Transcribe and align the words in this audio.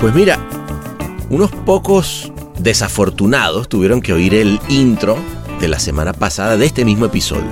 Pues 0.00 0.14
mira, 0.14 0.38
unos 1.28 1.50
pocos 1.50 2.32
desafortunados 2.60 3.68
tuvieron 3.68 4.00
que 4.00 4.12
oír 4.12 4.32
el 4.32 4.60
intro 4.68 5.18
de 5.60 5.66
la 5.66 5.80
semana 5.80 6.12
pasada 6.12 6.56
de 6.56 6.66
este 6.66 6.84
mismo 6.84 7.06
episodio, 7.06 7.48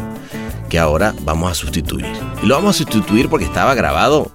que 0.69 0.79
ahora 0.79 1.13
vamos 1.23 1.51
a 1.51 1.55
sustituir. 1.57 2.07
Y 2.45 2.47
lo 2.47 2.55
vamos 2.55 2.77
a 2.77 2.79
sustituir 2.79 3.29
porque 3.29 3.47
estaba 3.47 3.75
grabado 3.75 4.31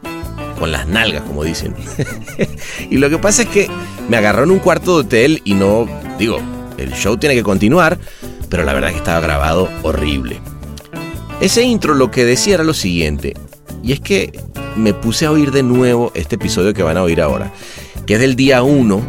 con 0.59 0.73
las 0.73 0.89
nalgas, 0.89 1.23
como 1.23 1.45
dicen. 1.45 1.73
y 2.89 2.97
lo 2.97 3.09
que 3.09 3.17
pasa 3.17 3.43
es 3.43 3.47
que 3.47 3.69
me 4.09 4.17
agarró 4.17 4.43
en 4.43 4.51
un 4.51 4.59
cuarto 4.59 4.97
de 4.97 5.05
hotel 5.05 5.41
y 5.45 5.53
no, 5.53 5.87
digo, 6.19 6.41
el 6.77 6.91
show 6.91 7.15
tiene 7.15 7.33
que 7.33 7.43
continuar, 7.43 7.97
pero 8.49 8.65
la 8.65 8.73
verdad 8.73 8.89
es 8.89 8.95
que 8.95 8.99
estaba 8.99 9.21
grabado 9.21 9.69
horrible. 9.83 10.41
Ese 11.39 11.63
intro 11.63 11.93
lo 11.93 12.11
que 12.11 12.25
decía 12.25 12.55
era 12.55 12.65
lo 12.65 12.73
siguiente, 12.73 13.35
y 13.81 13.93
es 13.93 14.01
que 14.01 14.37
me 14.75 14.93
puse 14.93 15.25
a 15.25 15.31
oír 15.31 15.51
de 15.51 15.63
nuevo 15.63 16.11
este 16.13 16.35
episodio 16.35 16.73
que 16.73 16.83
van 16.83 16.97
a 16.97 17.03
oír 17.03 17.21
ahora 17.21 17.53
que 18.05 18.15
es 18.15 18.19
del 18.19 18.35
día 18.35 18.63
1, 18.63 19.01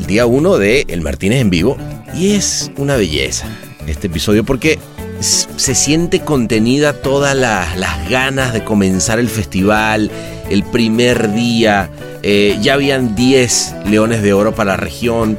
el 0.00 0.06
día 0.06 0.26
1 0.26 0.58
de 0.58 0.84
El 0.88 1.00
Martínez 1.00 1.40
en 1.40 1.50
vivo. 1.50 1.76
Y 2.14 2.34
es 2.34 2.70
una 2.76 2.96
belleza 2.96 3.46
este 3.86 4.06
episodio 4.06 4.44
porque 4.44 4.78
se 5.20 5.74
siente 5.74 6.20
contenida 6.20 6.92
todas 6.92 7.36
las, 7.36 8.08
ganas 8.08 8.52
de 8.52 8.64
comenzar 8.64 9.18
el 9.18 9.28
festival, 9.28 10.10
el 10.50 10.62
primer 10.64 11.32
día. 11.32 11.90
Eh, 12.22 12.58
ya 12.60 12.74
habían 12.74 13.14
10 13.14 13.76
leones 13.86 14.22
de 14.22 14.32
oro 14.32 14.54
para 14.54 14.72
la 14.72 14.76
región. 14.76 15.38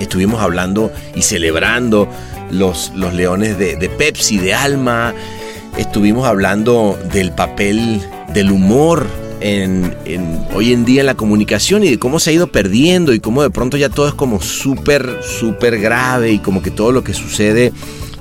Estuvimos 0.00 0.40
hablando 0.40 0.92
y 1.14 1.22
celebrando 1.22 2.08
los, 2.50 2.92
los 2.94 3.14
leones 3.14 3.58
de, 3.58 3.76
de 3.76 3.88
Pepsi, 3.88 4.38
de 4.38 4.54
Alma. 4.54 5.14
Estuvimos 5.76 6.26
hablando 6.26 6.98
del 7.12 7.32
papel 7.32 8.00
del 8.32 8.52
humor 8.52 9.06
en, 9.40 9.94
hoy 10.54 10.72
en 10.72 10.84
día 10.84 11.00
en 11.00 11.06
la 11.06 11.16
comunicación 11.16 11.84
y 11.84 11.90
de 11.90 11.98
cómo 11.98 12.18
se 12.18 12.30
ha 12.30 12.32
ido 12.32 12.46
perdiendo 12.48 13.12
y 13.12 13.20
cómo 13.20 13.42
de 13.42 13.50
pronto 13.50 13.76
ya 13.76 13.88
todo 13.88 14.08
es 14.08 14.14
como 14.14 14.40
súper, 14.40 15.20
súper 15.22 15.80
grave 15.80 16.32
y 16.32 16.38
como 16.38 16.62
que 16.62 16.70
todo 16.70 16.92
lo 16.92 17.04
que 17.04 17.14
sucede 17.14 17.72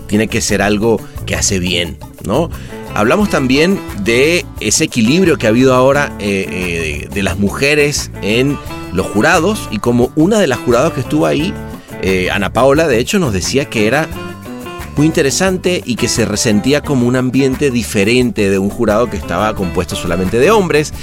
tiene 0.08 0.28
que 0.28 0.42
ser 0.42 0.62
algo 0.62 1.00
que 1.26 1.36
hace 1.36 1.60
bien, 1.60 1.98
¿no? 2.26 2.50
Hablamos 2.96 3.30
también 3.30 3.80
de 4.04 4.46
ese 4.60 4.84
equilibrio 4.84 5.38
que 5.38 5.48
ha 5.48 5.50
habido 5.50 5.74
ahora 5.74 6.16
eh, 6.20 6.46
eh, 6.48 7.08
de, 7.12 7.24
las 7.24 7.40
mujeres 7.40 8.12
en 8.22 8.58
los 8.94 9.08
jurados 9.08 9.68
y 9.72 9.80
como 9.80 10.12
una 10.16 10.40
de 10.40 10.46
las 10.46 10.60
jurados 10.60 10.94
que 10.94 11.00
estuvo 11.00 11.26
ahí, 11.26 11.52
eh, 12.04 12.30
Ana 12.30 12.54
Paola, 12.54 12.88
de 12.88 13.00
hecho 13.00 13.18
nos 13.18 13.34
decía 13.34 13.66
que 13.66 13.88
era 13.88 14.08
muy 14.96 15.08
interesante 15.08 15.82
y 15.86 15.96
que 15.96 16.08
se 16.08 16.26
resentía 16.26 16.82
como 16.82 17.08
un 17.08 17.16
ambiente 17.16 17.72
diferente 17.72 18.50
de 18.50 18.60
un 18.60 18.70
jurado 18.70 19.10
que 19.10 19.18
estaba 19.18 19.56
compuesto 19.56 19.96
solamente 19.96 20.40
de 20.40 20.52
hombres. 20.52 20.94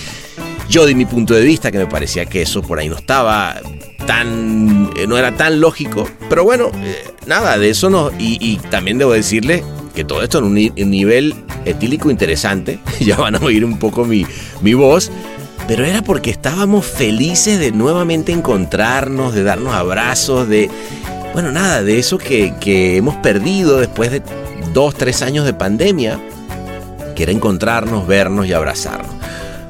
Yo 0.68 0.86
di 0.86 0.94
mi 0.94 1.04
punto 1.04 1.34
de 1.34 1.42
vista 1.42 1.72
que 1.72 1.78
me 1.78 1.86
parecía 1.86 2.26
que 2.26 2.42
eso 2.42 2.62
por 2.62 2.78
ahí 2.78 2.88
no 2.88 2.96
estaba 2.96 3.60
tan 4.06 4.90
eh, 4.96 5.06
no 5.06 5.16
era 5.16 5.32
tan 5.32 5.60
lógico, 5.60 6.08
pero 6.28 6.44
bueno, 6.44 6.70
eh, 6.82 7.04
nada, 7.26 7.58
de 7.58 7.70
eso 7.70 7.90
no. 7.90 8.10
Y, 8.18 8.56
también 8.70 8.98
debo 8.98 9.12
decirle 9.12 9.64
que 9.94 10.04
todo 10.04 10.22
esto 10.22 10.38
en 10.38 10.44
un, 10.44 10.54
nivel 10.54 11.34
etílico 11.64 12.10
interesante, 12.10 12.78
ya 13.00 13.16
van 13.16 13.36
a 13.36 13.38
oír 13.38 13.64
un 13.64 13.78
poco 13.78 14.04
mi, 14.04 14.26
mi 14.62 14.74
voz, 14.74 15.10
pero 15.66 15.84
era 15.84 16.02
porque 16.02 16.30
estábamos 16.30 16.86
felices 16.86 17.58
de 17.58 17.72
nuevamente 17.72 18.32
encontrarnos, 18.32 19.34
de 19.34 19.42
darnos 19.42 19.74
abrazos, 19.74 20.48
de 20.48 20.70
bueno, 21.32 21.52
nada, 21.52 21.82
de 21.82 21.98
eso 21.98 22.18
que, 22.18 22.96
hemos 22.96 23.16
perdido 23.16 23.78
después 23.78 24.10
de 24.10 24.22
dos, 24.72 24.94
tres 24.94 25.22
años 25.22 25.44
de 25.44 25.54
pandemia, 25.54 26.20
que 27.14 27.22
era 27.22 27.32
encontrarnos, 27.32 28.06
vernos 28.06 28.46
y 28.46 28.52
abrazarnos. 28.52 29.14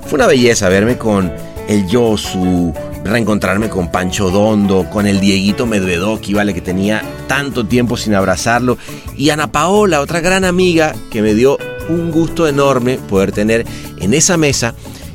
Fue 0.06 0.16
una 0.16 0.26
belleza 0.26 0.69
verme 0.69 0.97
con 0.97 1.32
el 1.69 1.87
Yosu, 1.87 2.75
reencontrarme 3.04 3.69
con 3.69 3.91
Pancho 3.91 4.31
Dondo, 4.31 4.88
con 4.91 5.06
el 5.06 5.20
Dieguito 5.20 5.66
Medvedoki, 5.66 6.34
¿vale? 6.34 6.54
Que 6.54 6.60
tenía 6.60 7.03
tanto 7.28 7.66
tiempo 7.66 7.97
sin 7.97 8.15
abrazarlo. 8.15 8.76
Y 9.16 9.31
Ana 9.31 9.53
Paola, 9.53 10.00
otra 10.00 10.20
gran 10.20 10.44
amiga 10.44 10.94
que 11.10 11.22
me 11.22 11.34
dio 11.34 11.59
un 11.88 12.10
gusto 12.10 12.49
enorme 12.49 12.99
poder 13.09 13.32
tener 13.32 13.66
en 13.99 14.15
esa 14.15 14.37
mesa 14.37 14.75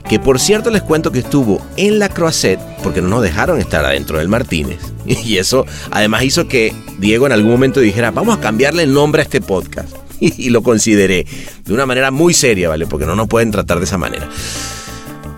que 0.09 0.19
por 0.19 0.39
cierto 0.39 0.69
les 0.69 0.81
cuento 0.81 1.11
que 1.11 1.19
estuvo 1.19 1.61
en 1.77 1.99
la 1.99 2.09
Croisette 2.09 2.59
porque 2.83 3.01
no 3.01 3.07
nos 3.07 3.23
dejaron 3.23 3.59
estar 3.59 3.83
adentro 3.85 4.17
del 4.17 4.27
Martínez. 4.27 4.79
Y 5.05 5.37
eso 5.37 5.65
además 5.91 6.23
hizo 6.23 6.47
que 6.47 6.73
Diego 6.97 7.25
en 7.25 7.31
algún 7.31 7.51
momento 7.51 7.79
dijera, 7.79 8.11
vamos 8.11 8.37
a 8.37 8.41
cambiarle 8.41 8.83
el 8.83 8.93
nombre 8.93 9.21
a 9.21 9.23
este 9.23 9.41
podcast. 9.41 9.95
Y 10.19 10.49
lo 10.49 10.63
consideré 10.63 11.25
de 11.63 11.73
una 11.73 11.85
manera 11.85 12.09
muy 12.11 12.33
seria, 12.33 12.69
¿vale? 12.69 12.87
Porque 12.87 13.05
no 13.05 13.15
nos 13.15 13.27
pueden 13.27 13.51
tratar 13.51 13.79
de 13.79 13.85
esa 13.85 13.97
manera. 13.97 14.27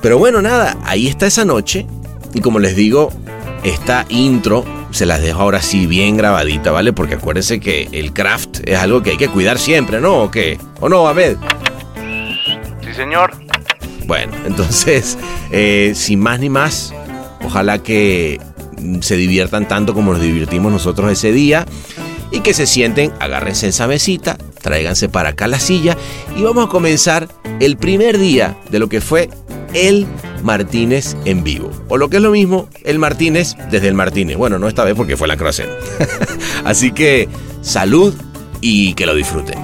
Pero 0.02 0.18
bueno, 0.18 0.42
nada, 0.42 0.78
ahí 0.84 1.08
está 1.08 1.28
esa 1.28 1.46
noche. 1.46 1.86
Y 2.34 2.42
como 2.42 2.60
les 2.60 2.76
digo, 2.76 3.12
esta 3.64 4.06
intro 4.10 4.64
se 4.92 5.06
las 5.06 5.22
dejo 5.22 5.42
ahora 5.42 5.62
sí 5.62 5.88
bien 5.88 6.18
grabadita, 6.18 6.72
¿vale? 6.72 6.94
Porque 6.94 7.16
acuérdense 7.16 7.60
que 7.60 7.90
el 7.92 8.14
craft 8.14 8.60
es 8.66 8.78
algo 8.78 9.02
que 9.02 9.12
hay 9.12 9.18
que 9.18 9.30
cuidar 9.30 9.58
siempre, 9.58 10.00
¿no? 10.00 10.24
¿O 10.24 10.32
qué? 10.32 10.60
¿O 10.80 10.90
no, 10.90 11.08
Ahmed? 11.08 11.38
Sí, 12.84 12.94
señor. 12.94 13.32
Bueno, 14.08 14.34
entonces, 14.46 15.18
eh, 15.52 15.92
sin 15.94 16.20
más 16.20 16.40
ni 16.40 16.50
más, 16.50 16.94
ojalá 17.46 17.84
que 17.84 18.40
se 19.02 19.18
diviertan 19.18 19.68
tanto 19.68 19.94
como 19.94 20.14
nos 20.14 20.22
divertimos 20.22 20.72
nosotros 20.72 21.12
ese 21.12 21.32
día 21.32 21.66
y 22.32 22.40
que 22.40 22.54
se 22.54 22.66
sienten, 22.66 23.12
agárrense 23.20 23.66
en 23.66 23.72
esa 23.72 23.88
mesita, 23.88 24.38
tráiganse 24.62 25.10
para 25.10 25.30
acá 25.30 25.48
la 25.48 25.60
silla 25.60 25.98
y 26.38 26.42
vamos 26.42 26.68
a 26.68 26.70
comenzar 26.70 27.28
el 27.60 27.78
primer 27.78 28.18
día 28.18 28.58
de 28.70 28.80
lo 28.80 28.88
que 28.88 29.02
fue 29.02 29.30
el 29.74 30.08
Martínez 30.44 31.16
en 31.26 31.44
vivo. 31.44 31.72
O 31.90 31.98
lo 31.98 32.10
que 32.10 32.18
es 32.18 32.24
lo 32.24 32.32
mismo, 32.32 32.70
el 32.84 33.00
Martínez 33.00 33.56
desde 33.70 33.90
el 33.90 33.94
Martínez. 33.94 34.38
Bueno, 34.38 34.60
no 34.60 34.68
esta 34.68 34.84
vez 34.84 34.96
porque 34.96 35.18
fue 35.18 35.28
la 35.28 35.38
Croacia. 35.38 35.66
Así 36.64 36.92
que 36.92 37.28
salud 37.62 38.14
y 38.62 38.94
que 38.94 39.06
lo 39.06 39.16
disfruten. 39.16 39.58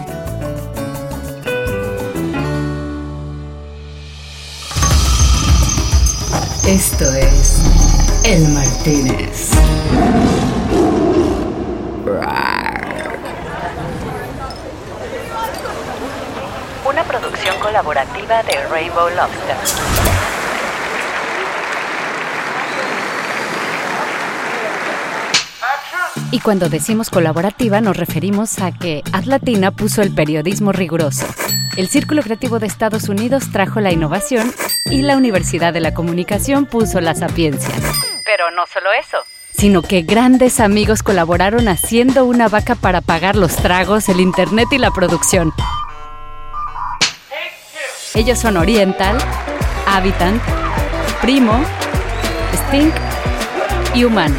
Esto 6.73 7.05
es 7.13 7.61
El 8.23 8.47
Martínez. 8.47 9.51
Una 16.83 17.03
producción 17.03 17.59
colaborativa 17.59 18.41
de 18.41 18.67
Rainbow 18.71 19.07
Lobster. 19.09 19.55
Y 26.31 26.39
cuando 26.39 26.69
decimos 26.69 27.11
colaborativa 27.11 27.81
nos 27.81 27.97
referimos 27.97 28.57
a 28.57 28.71
que 28.71 29.03
Atlatina 29.11 29.69
puso 29.69 30.01
el 30.01 30.11
periodismo 30.11 30.71
riguroso. 30.71 31.27
El 31.75 31.87
Círculo 31.87 32.21
Creativo 32.21 32.59
de 32.59 32.67
Estados 32.67 33.09
Unidos 33.09 33.51
trajo 33.51 33.79
la 33.79 33.91
innovación 33.91 34.53
y 34.85 35.01
la 35.01 35.17
Universidad 35.17 35.73
de 35.73 35.81
la 35.81 35.93
Comunicación 35.93 36.65
puso 36.65 37.01
la 37.01 37.15
sapiencia. 37.15 37.73
Pero 38.23 38.51
no 38.51 38.65
solo 38.67 38.91
eso 38.93 39.17
sino 39.55 39.83
que 39.83 40.01
grandes 40.01 40.59
amigos 40.59 41.03
colaboraron 41.03 41.67
haciendo 41.67 42.25
una 42.25 42.49
vaca 42.49 42.73
para 42.75 42.99
pagar 43.01 43.35
los 43.35 43.55
tragos, 43.55 44.09
el 44.09 44.19
internet 44.19 44.67
y 44.71 44.77
la 44.77 44.91
producción. 44.91 45.53
Ellos 48.15 48.39
son 48.39 48.57
Oriental, 48.57 49.17
Habitant, 49.87 50.41
Primo, 51.21 51.63
Stink 52.67 52.93
y 53.93 54.03
Humano 54.03 54.35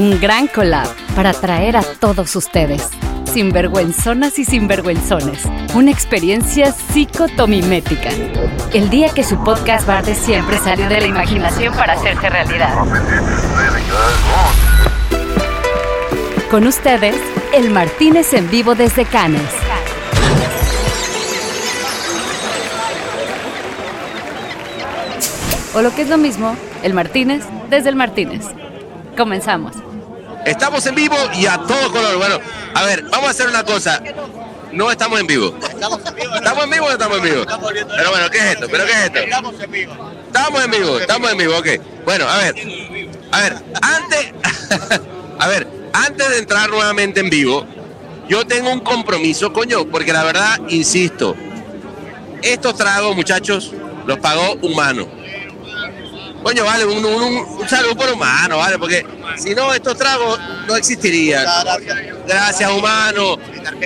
un 0.00 0.18
gran 0.18 0.46
collab 0.46 0.88
para 1.14 1.32
traer 1.32 1.76
a 1.76 1.82
todos 1.82 2.34
ustedes, 2.34 2.88
Sinvergüenzonas 3.32 4.40
y 4.40 4.44
sinvergüenzones. 4.44 5.44
Una 5.74 5.92
experiencia 5.92 6.72
psicotomimética. 6.72 8.08
El 8.74 8.90
día 8.90 9.10
que 9.10 9.22
su 9.22 9.42
podcast 9.44 9.86
bar 9.86 10.04
de 10.04 10.16
siempre 10.16 10.58
salió 10.58 10.88
de 10.88 11.00
la 11.00 11.06
imaginación 11.06 11.72
para 11.74 11.92
hacerse 11.92 12.28
realidad. 12.28 12.74
Con 16.50 16.66
ustedes, 16.66 17.14
el 17.54 17.70
Martínez 17.70 18.34
en 18.34 18.50
vivo 18.50 18.74
desde 18.74 19.04
Cannes. 19.04 19.42
O 25.72 25.82
lo 25.82 25.94
que 25.94 26.02
es 26.02 26.08
lo 26.08 26.18
mismo, 26.18 26.56
el 26.82 26.94
Martínez 26.94 27.44
desde 27.68 27.90
el 27.90 27.94
Martínez. 27.94 28.46
Comenzamos. 29.16 29.89
Estamos 30.44 30.86
en 30.86 30.94
vivo 30.94 31.16
y 31.34 31.46
a 31.46 31.58
todo 31.58 31.92
color. 31.92 32.16
Bueno, 32.16 32.38
a 32.74 32.84
ver, 32.84 33.02
vamos 33.04 33.28
a 33.28 33.30
hacer 33.30 33.48
una 33.48 33.64
cosa. 33.64 34.02
No 34.72 34.90
estamos 34.90 35.20
en 35.20 35.26
vivo. 35.26 35.54
¿Estamos 35.62 36.00
en 36.06 36.14
vivo? 36.14 36.34
¿Estamos 36.34 36.64
en 36.64 36.70
vivo 36.70 36.84
o 36.84 36.88
no 36.88 36.92
estamos 36.92 37.18
en 37.18 37.24
vivo? 37.24 37.44
Pero 37.96 38.10
bueno, 38.10 38.30
¿qué 38.30 38.38
es 38.38 38.44
esto? 38.44 38.66
¿Pero 38.70 38.84
qué 38.86 38.92
es 38.92 38.98
esto? 38.98 39.18
Estamos 39.18 39.60
en 39.60 39.70
vivo. 39.70 40.10
Estamos 40.26 40.64
en 40.64 40.70
vivo, 40.70 40.98
estamos 40.98 41.32
en 41.32 41.38
vivo, 41.38 41.58
ok. 41.58 41.66
Bueno, 42.04 42.28
a 42.28 42.38
ver. 42.38 42.54
A 43.32 43.40
ver, 43.40 43.56
antes. 43.82 45.00
a 45.38 45.48
ver, 45.48 45.66
antes 45.92 46.28
de 46.30 46.38
entrar 46.38 46.70
nuevamente 46.70 47.20
en 47.20 47.30
vivo, 47.30 47.66
yo 48.28 48.46
tengo 48.46 48.72
un 48.72 48.80
compromiso, 48.80 49.52
coño, 49.52 49.86
porque 49.86 50.12
la 50.12 50.22
verdad, 50.22 50.60
insisto, 50.68 51.34
estos 52.42 52.76
tragos, 52.76 53.16
muchachos, 53.16 53.72
los 54.06 54.18
pagó 54.18 54.54
humano. 54.62 55.19
Coño, 56.42 56.64
vale, 56.64 56.84
un, 56.86 57.04
un, 57.04 57.22
un, 57.22 57.68
saludo 57.68 57.94
por 57.96 58.10
humano, 58.10 58.56
vale, 58.58 58.78
porque 58.78 59.04
si 59.36 59.54
no, 59.54 59.74
estos 59.74 59.96
tragos 59.98 60.38
no 60.66 60.74
existirían. 60.76 61.44
Gracias, 62.26 62.70
humano. 62.72 63.36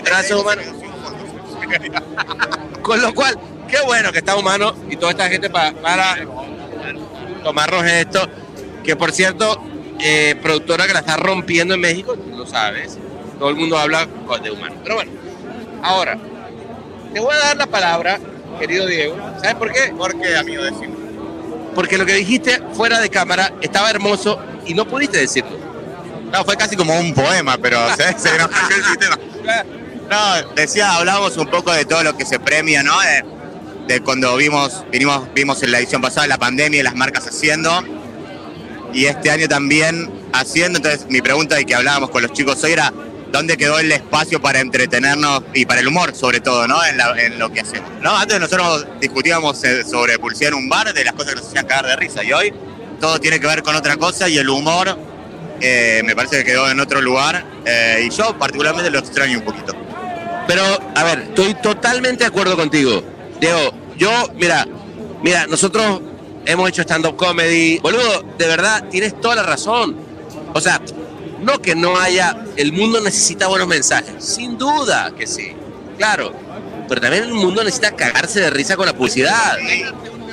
Gracias, 0.05 0.39
humano. 0.39 0.63
Con 2.83 3.01
lo 3.03 3.13
cual, 3.15 3.37
qué 3.69 3.79
bueno 3.85 4.13
que 4.13 4.19
está 4.19 4.37
humano 4.37 4.75
y 4.89 4.97
toda 4.97 5.11
esta 5.13 5.29
gente 5.29 5.51
pa- 5.51 5.73
para 5.73 6.17
tomarnos 7.43 7.85
esto. 7.85 8.29
Que 8.85 8.95
por 8.97 9.13
cierto, 9.13 9.63
eh, 10.01 10.37
productora 10.43 10.87
que 10.87 10.93
la 10.93 11.01
está 11.01 11.17
rompiendo 11.17 11.75
en 11.75 11.81
México, 11.81 12.15
tú 12.17 12.37
lo 12.37 12.47
sabes. 12.47 12.99
Todo 13.39 13.49
el 13.49 13.57
mundo 13.57 13.79
habla 13.79 14.07
de 14.43 14.51
humano. 14.51 14.77
Pero 14.83 14.97
bueno, 14.97 15.11
ahora, 15.83 16.19
te 17.13 17.21
voy 17.21 17.35
a 17.35 17.39
dar 17.47 17.57
la 17.57 17.67
palabra, 17.67 18.21
querido 18.61 18.87
Diego. 18.87 19.17
¿Sabes 19.41 19.55
por 19.57 19.73
qué? 19.73 19.93
¿Por 19.97 20.21
qué, 20.21 20.37
amigo? 20.37 20.63
Decime. 20.63 20.94
Porque 21.75 21.99
lo 21.99 22.07
que 22.07 22.15
dijiste 22.15 22.61
fuera 22.75 23.01
de 23.01 23.11
cámara 23.11 23.53
estaba 23.61 23.91
hermoso 23.91 24.39
y 24.67 24.75
no 24.75 24.87
pudiste 24.87 25.19
decirlo. 25.19 25.59
No, 26.33 26.45
fue 26.45 26.57
casi 26.57 26.77
como 26.77 26.99
un 26.99 27.15
poema, 27.15 27.59
pero 27.59 27.79
se, 27.97 28.19
se 28.19 28.39
nos 28.39 28.51
el 28.77 28.85
sistema. 28.85 29.19
No, 30.11 30.49
decía, 30.55 30.97
hablábamos 30.97 31.37
un 31.37 31.47
poco 31.49 31.73
de 31.73 31.85
todo 31.85 32.03
lo 32.03 32.17
que 32.17 32.25
se 32.25 32.39
premia, 32.39 32.83
¿no? 32.83 32.99
De, 33.01 33.25
de 33.87 34.01
cuando 34.01 34.37
vimos, 34.37 34.85
vinimos, 34.91 35.33
vimos 35.35 35.63
en 35.63 35.73
la 35.73 35.79
edición 35.79 36.03
pasada 36.03 36.27
la 36.27 36.39
pandemia 36.39 36.81
y 36.81 36.83
las 36.83 36.95
marcas 36.95 37.27
haciendo. 37.27 37.83
Y 38.93 39.07
este 39.07 39.31
año 39.31 39.49
también 39.49 40.11
haciendo. 40.33 40.79
Entonces, 40.79 41.07
mi 41.09 41.21
pregunta 41.21 41.61
y 41.61 41.65
que 41.65 41.75
hablábamos 41.75 42.11
con 42.11 42.23
los 42.23 42.33
chicos 42.33 42.63
hoy 42.65 42.73
era, 42.73 42.93
¿dónde 43.35 43.57
quedó 43.57 43.81
el 43.81 43.91
espacio 43.91 44.41
para 44.41 44.61
entretenernos 44.61 45.43
y 45.55 45.67
para 45.67 45.81
el 45.81 45.89
humor, 45.89 46.15
sobre 46.15 46.39
todo, 46.39 46.69
¿no? 46.69 46.77
En, 46.85 47.37
lo 47.37 47.53
que 47.53 47.63
hacemos. 47.63 47.91
¿no? 48.01 48.17
Antes 48.17 48.39
nosotros 48.39 48.87
discutíamos 49.01 49.63
eh, 49.65 49.83
sobre 49.83 50.15
en 50.15 50.55
un 50.55 50.69
bar, 50.69 50.95
de 50.95 51.05
las 51.05 51.15
cosas 51.15 51.31
que 51.35 51.41
nos 51.41 51.49
hacían 51.49 51.67
cagar 51.67 51.87
de 51.87 51.97
risa. 51.97 52.23
Y 52.23 52.33
hoy 52.33 52.55
todo 53.01 53.19
tiene 53.19 53.41
que 53.41 53.49
ver 53.49 53.65
con 53.65 53.75
otra 53.75 53.97
cosa 53.97 54.29
y 54.29 54.39
el 54.39 54.49
humor 54.49 54.97
eh, 55.61 56.03
me 56.05 56.15
parece 56.15 56.39
que 56.39 56.45
quedó 56.45 56.71
en 56.71 56.79
otro 56.79 57.03
lugar. 57.03 57.45
eh, 57.65 58.07
y 58.07 58.11
yo 58.11 58.39
particularmente 58.39 58.89
lo 58.89 59.01
extraño 59.01 59.39
un 59.39 59.45
poquito. 59.45 59.75
Pero, 60.47 60.63
a 60.95 61.03
ver, 61.03 61.19
estoy 61.31 61.55
totalmente 61.55 62.23
de 62.23 62.29
acuerdo 62.29 62.57
contigo. 62.57 63.03
Diego, 63.41 63.75
yo, 63.97 64.11
mira, 64.37 64.65
mira, 65.25 65.49
nosotros 65.49 66.01
hemos 66.47 66.69
hecho 66.69 66.83
stand-up 66.83 67.17
comedy. 67.17 67.81
Boludo, 67.81 68.23
de 68.39 68.47
verdad, 68.47 68.85
tienes 68.91 69.21
toda 69.21 69.35
la 69.35 69.43
razón. 69.43 69.97
O 70.53 70.61
sea, 70.61 70.81
no 71.41 71.61
que 71.61 71.75
no 71.75 71.97
haya, 71.99 72.37
el 72.57 72.73
mundo 72.73 73.01
necesita 73.01 73.47
buenos 73.47 73.69
mensajes. 73.69 74.25
Sin 74.25 74.57
duda 74.59 75.13
que 75.17 75.27
sí. 75.27 75.53
Claro. 75.99 76.33
Pero 76.89 77.01
también 77.01 77.25
el 77.25 77.33
mundo 77.33 77.63
necesita 77.65 77.95
cagarse 77.95 78.41
de 78.41 78.51
risa 78.51 78.77
con 78.77 78.87
la 78.87 78.93
publicidad. 78.93 79.57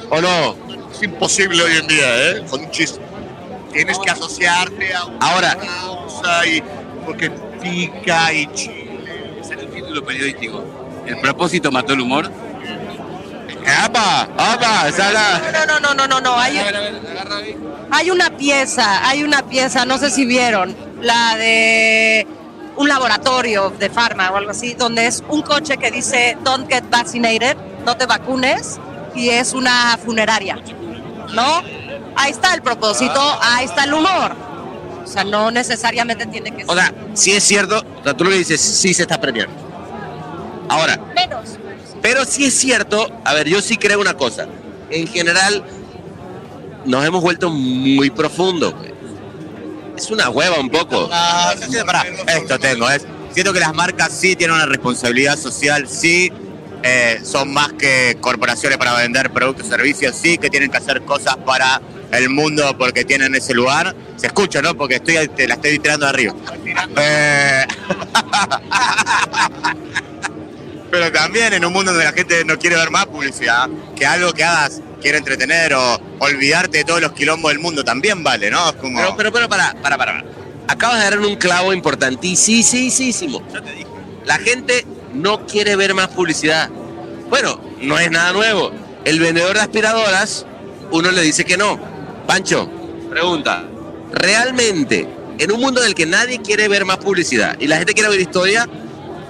¿O 0.09 0.19
no? 0.21 0.55
Es 0.91 1.01
imposible 1.03 1.61
hoy 1.63 1.77
en 1.77 1.87
día, 1.87 2.31
¿eh? 2.31 2.45
Con 2.49 2.61
un 2.61 2.71
chiste. 2.71 2.99
Tienes 3.71 3.97
que 3.99 4.09
asociarte 4.11 4.93
a 4.93 5.05
una 5.05 5.17
Ahora. 5.19 5.55
causa 5.57 6.45
y 6.45 6.61
porque 7.05 7.31
pica 7.61 8.33
y 8.33 8.47
chile. 8.53 8.89
Ese 9.39 9.53
es 9.53 9.59
el 9.61 9.67
título 9.69 10.03
periodístico. 10.03 10.63
El 11.07 11.19
propósito 11.19 11.71
mató 11.71 11.93
el 11.93 12.01
humor. 12.01 12.29
¡Apa! 13.83 14.27
¡Apa! 14.37 14.89
No, 15.53 15.65
no, 15.65 15.79
no, 15.79 15.93
no, 15.93 16.07
no, 16.07 16.21
no. 16.21 16.35
Hay, 16.37 16.59
hay 17.91 18.11
una 18.11 18.29
pieza, 18.37 19.07
hay 19.07 19.23
una 19.23 19.43
pieza, 19.43 19.85
no 19.85 19.97
sé 19.97 20.09
si 20.09 20.25
vieron, 20.25 20.75
la 21.01 21.35
de 21.37 22.27
un 22.77 22.87
laboratorio 22.87 23.69
de 23.71 23.89
farma 23.89 24.31
o 24.31 24.37
algo 24.37 24.51
así, 24.51 24.73
donde 24.73 25.07
es 25.07 25.23
un 25.29 25.41
coche 25.41 25.77
que 25.77 25.91
dice 25.91 26.37
Don't 26.43 26.71
get 26.71 26.83
vaccinated, 26.89 27.57
no 27.85 27.97
te 27.97 28.05
vacunes, 28.05 28.79
y 29.15 29.29
es 29.29 29.53
una 29.53 29.97
funeraria, 30.03 30.59
¿no? 31.33 31.61
Ahí 32.15 32.31
está 32.31 32.53
el 32.53 32.61
propósito, 32.61 33.19
ahí 33.41 33.65
está 33.65 33.83
el 33.83 33.93
humor. 33.93 34.35
O 35.03 35.07
sea, 35.07 35.23
no 35.23 35.51
necesariamente 35.51 36.25
tiene 36.27 36.51
que 36.51 36.61
ser 36.61 36.69
O 36.69 36.75
sea, 36.75 36.93
sí 37.13 37.31
es 37.31 37.43
cierto, 37.43 37.83
o 37.99 38.03
sea, 38.03 38.15
tú 38.15 38.23
lo 38.23 38.29
dices, 38.31 38.61
sí 38.61 38.93
se 38.93 39.01
está 39.01 39.19
premiando. 39.19 39.53
Ahora, 40.69 40.97
menos. 41.15 41.57
Pero 42.01 42.25
sí 42.25 42.45
es 42.45 42.53
cierto, 42.53 43.09
a 43.25 43.33
ver, 43.33 43.47
yo 43.47 43.61
sí 43.61 43.77
creo 43.77 43.99
una 43.99 44.15
cosa. 44.15 44.47
En 44.89 45.07
general, 45.07 45.63
nos 46.85 47.05
hemos 47.05 47.21
vuelto 47.21 47.49
muy 47.49 48.09
profundos. 48.09 48.73
Es 50.01 50.09
una 50.09 50.31
hueva 50.31 50.59
un 50.59 50.67
poco. 50.67 51.07
Ah, 51.11 51.53
pará, 51.85 52.03
esto 52.35 52.57
tengo, 52.57 52.89
es. 52.89 53.05
Siento 53.33 53.53
que 53.53 53.59
las 53.59 53.71
marcas 53.75 54.11
sí 54.11 54.35
tienen 54.35 54.55
una 54.55 54.65
responsabilidad 54.65 55.37
social, 55.37 55.87
sí 55.87 56.31
eh, 56.81 57.21
son 57.23 57.53
más 57.53 57.73
que 57.73 58.17
corporaciones 58.19 58.79
para 58.79 58.95
vender 58.95 59.29
productos 59.29 59.67
y 59.67 59.69
servicios, 59.69 60.15
sí 60.15 60.39
que 60.39 60.49
tienen 60.49 60.71
que 60.71 60.77
hacer 60.77 61.03
cosas 61.03 61.37
para 61.45 61.79
el 62.11 62.29
mundo 62.29 62.75
porque 62.79 63.05
tienen 63.05 63.35
ese 63.35 63.53
lugar. 63.53 63.95
Se 64.15 64.25
escucha, 64.25 64.59
¿no? 64.63 64.73
Porque 64.73 64.95
estoy, 64.95 65.27
te 65.27 65.47
la 65.47 65.53
estoy 65.53 65.77
tirando 65.77 66.07
de 66.07 66.09
arriba. 66.09 66.33
Eh, 66.97 67.67
Pero 70.91 71.11
también 71.11 71.53
en 71.53 71.63
un 71.63 71.71
mundo 71.71 71.91
donde 71.91 72.05
la 72.05 72.11
gente 72.11 72.43
no 72.43 72.59
quiere 72.59 72.75
ver 72.75 72.91
más 72.91 73.05
publicidad, 73.05 73.69
que 73.95 74.05
algo 74.05 74.33
que 74.33 74.43
hagas 74.43 74.81
quiere 75.01 75.17
entretener 75.17 75.73
o 75.73 75.99
olvidarte 76.19 76.79
de 76.79 76.83
todos 76.83 77.01
los 77.01 77.13
quilombos 77.13 77.51
del 77.51 77.59
mundo 77.59 77.83
también 77.83 78.23
vale, 78.23 78.51
¿no? 78.51 78.77
Como... 78.77 78.99
Pero, 78.99 79.15
pero, 79.17 79.31
pero, 79.31 79.49
para, 79.49 79.73
para, 79.81 79.97
para. 79.97 80.23
Acabas 80.67 80.97
de 80.97 81.03
dar 81.03 81.13
en 81.13 81.25
un 81.25 81.35
clavo 81.37 81.73
importantísimo. 81.73 83.41
La 84.25 84.37
gente 84.37 84.85
no 85.13 85.45
quiere 85.45 85.75
ver 85.75 85.93
más 85.93 86.09
publicidad. 86.09 86.69
Bueno, 87.29 87.59
no 87.81 87.97
es 87.97 88.11
nada 88.11 88.31
nuevo. 88.33 88.71
El 89.03 89.19
vendedor 89.19 89.55
de 89.55 89.61
aspiradoras, 89.61 90.45
uno 90.91 91.09
le 91.11 91.21
dice 91.21 91.43
que 91.43 91.57
no. 91.57 91.79
Pancho, 92.27 92.69
pregunta. 93.09 93.65
¿Realmente, 94.13 95.07
en 95.39 95.51
un 95.51 95.59
mundo 95.59 95.81
en 95.81 95.87
el 95.87 95.95
que 95.95 96.05
nadie 96.05 96.41
quiere 96.41 96.67
ver 96.67 96.85
más 96.85 96.97
publicidad 96.97 97.57
y 97.59 97.67
la 97.67 97.77
gente 97.77 97.93
quiere 97.93 98.09
ver 98.09 98.19
historia, 98.19 98.67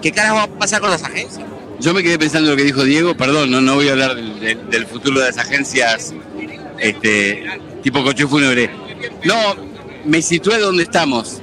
qué 0.01 0.11
carajo 0.11 0.35
va 0.35 0.43
a 0.43 0.47
pasar 0.47 0.81
con 0.81 0.89
las 0.89 1.03
agencias? 1.03 1.45
Yo 1.79 1.93
me 1.93 2.03
quedé 2.03 2.19
pensando 2.19 2.49
en 2.49 2.55
lo 2.55 2.57
que 2.57 2.63
dijo 2.63 2.83
Diego, 2.83 3.15
perdón, 3.15 3.49
no, 3.49 3.61
no 3.61 3.75
voy 3.75 3.87
a 3.87 3.93
hablar 3.93 4.15
del, 4.15 4.85
futuro 4.85 5.19
de 5.19 5.27
las 5.27 5.37
agencias 5.37 6.13
este, 6.79 7.43
tipo 7.81 8.03
coche 8.03 8.27
fúnebre. 8.27 8.69
No, 9.23 9.55
me 10.05 10.21
situé 10.21 10.59
donde 10.59 10.83
estamos. 10.83 11.41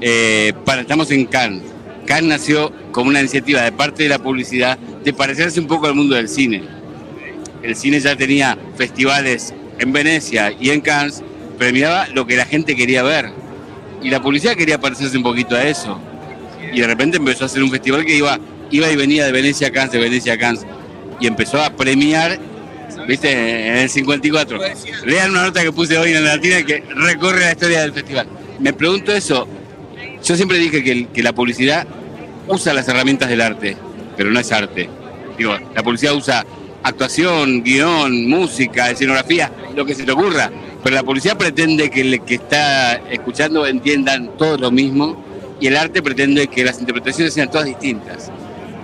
Eh, 0.00 0.52
estamos 0.78 1.10
en 1.10 1.26
Cannes. 1.26 1.62
Cannes 2.06 2.24
nació 2.24 2.72
como 2.92 3.10
una 3.10 3.20
iniciativa 3.20 3.62
de 3.62 3.72
parte 3.72 4.04
de 4.04 4.10
la 4.10 4.18
publicidad 4.18 4.78
de 4.78 5.12
parecerse 5.12 5.58
un 5.58 5.66
poco 5.66 5.86
al 5.86 5.94
mundo 5.94 6.14
del 6.14 6.28
cine. 6.28 6.62
El 7.62 7.74
cine 7.74 7.98
ya 7.98 8.14
tenía 8.14 8.58
festivales 8.76 9.54
en 9.78 9.92
Venecia 9.92 10.52
y 10.60 10.70
en 10.70 10.82
Cannes, 10.82 11.22
premiaba 11.58 12.06
lo 12.08 12.26
que 12.26 12.36
la 12.36 12.44
gente 12.44 12.76
quería 12.76 13.02
ver. 13.02 13.30
Y 14.02 14.10
la 14.10 14.20
publicidad 14.20 14.54
quería 14.54 14.78
parecerse 14.78 15.16
un 15.16 15.22
poquito 15.22 15.56
a 15.56 15.64
eso. 15.64 15.98
Y 16.74 16.80
de 16.80 16.86
repente 16.86 17.18
empezó 17.18 17.44
a 17.44 17.46
hacer 17.46 17.62
un 17.62 17.70
festival 17.70 18.04
que 18.04 18.16
iba, 18.16 18.38
iba 18.70 18.90
y 18.90 18.96
venía 18.96 19.24
de 19.24 19.32
Venecia 19.32 19.68
a 19.68 19.70
Cannes, 19.70 19.92
de 19.92 19.98
Venecia 19.98 20.34
a 20.34 20.38
Cannes. 20.38 20.66
Y 21.20 21.26
empezó 21.28 21.62
a 21.62 21.70
premiar, 21.70 22.38
viste, 23.06 23.68
en 23.68 23.76
el 23.76 23.88
54. 23.88 24.58
Lean 25.06 25.30
una 25.30 25.44
nota 25.44 25.62
que 25.62 25.70
puse 25.70 25.96
hoy 25.96 26.12
en 26.12 26.24
la 26.24 26.34
Latina 26.36 26.62
que 26.64 26.82
recorre 26.96 27.40
la 27.40 27.52
historia 27.52 27.80
del 27.82 27.92
festival. 27.92 28.26
Me 28.58 28.72
pregunto 28.72 29.12
eso. 29.12 29.46
Yo 30.24 30.36
siempre 30.36 30.58
dije 30.58 30.82
que, 30.82 31.06
que 31.06 31.22
la 31.22 31.32
publicidad 31.32 31.86
usa 32.48 32.74
las 32.74 32.88
herramientas 32.88 33.28
del 33.28 33.40
arte, 33.40 33.76
pero 34.16 34.30
no 34.30 34.40
es 34.40 34.50
arte. 34.50 34.88
Digo, 35.38 35.56
la 35.74 35.82
publicidad 35.82 36.14
usa 36.14 36.44
actuación, 36.82 37.62
guion, 37.62 38.28
música, 38.28 38.90
escenografía, 38.90 39.50
lo 39.76 39.86
que 39.86 39.94
se 39.94 40.02
te 40.02 40.12
ocurra. 40.12 40.50
Pero 40.82 40.96
la 40.96 41.02
publicidad 41.02 41.38
pretende 41.38 41.88
que 41.88 42.00
el 42.00 42.20
que 42.24 42.34
está 42.34 42.96
escuchando 43.10 43.66
entiendan 43.66 44.36
todo 44.36 44.58
lo 44.58 44.70
mismo 44.70 45.23
y 45.60 45.66
el 45.66 45.76
arte 45.76 46.02
pretende 46.02 46.48
que 46.48 46.64
las 46.64 46.78
interpretaciones 46.80 47.34
sean 47.34 47.50
todas 47.50 47.66
distintas. 47.66 48.30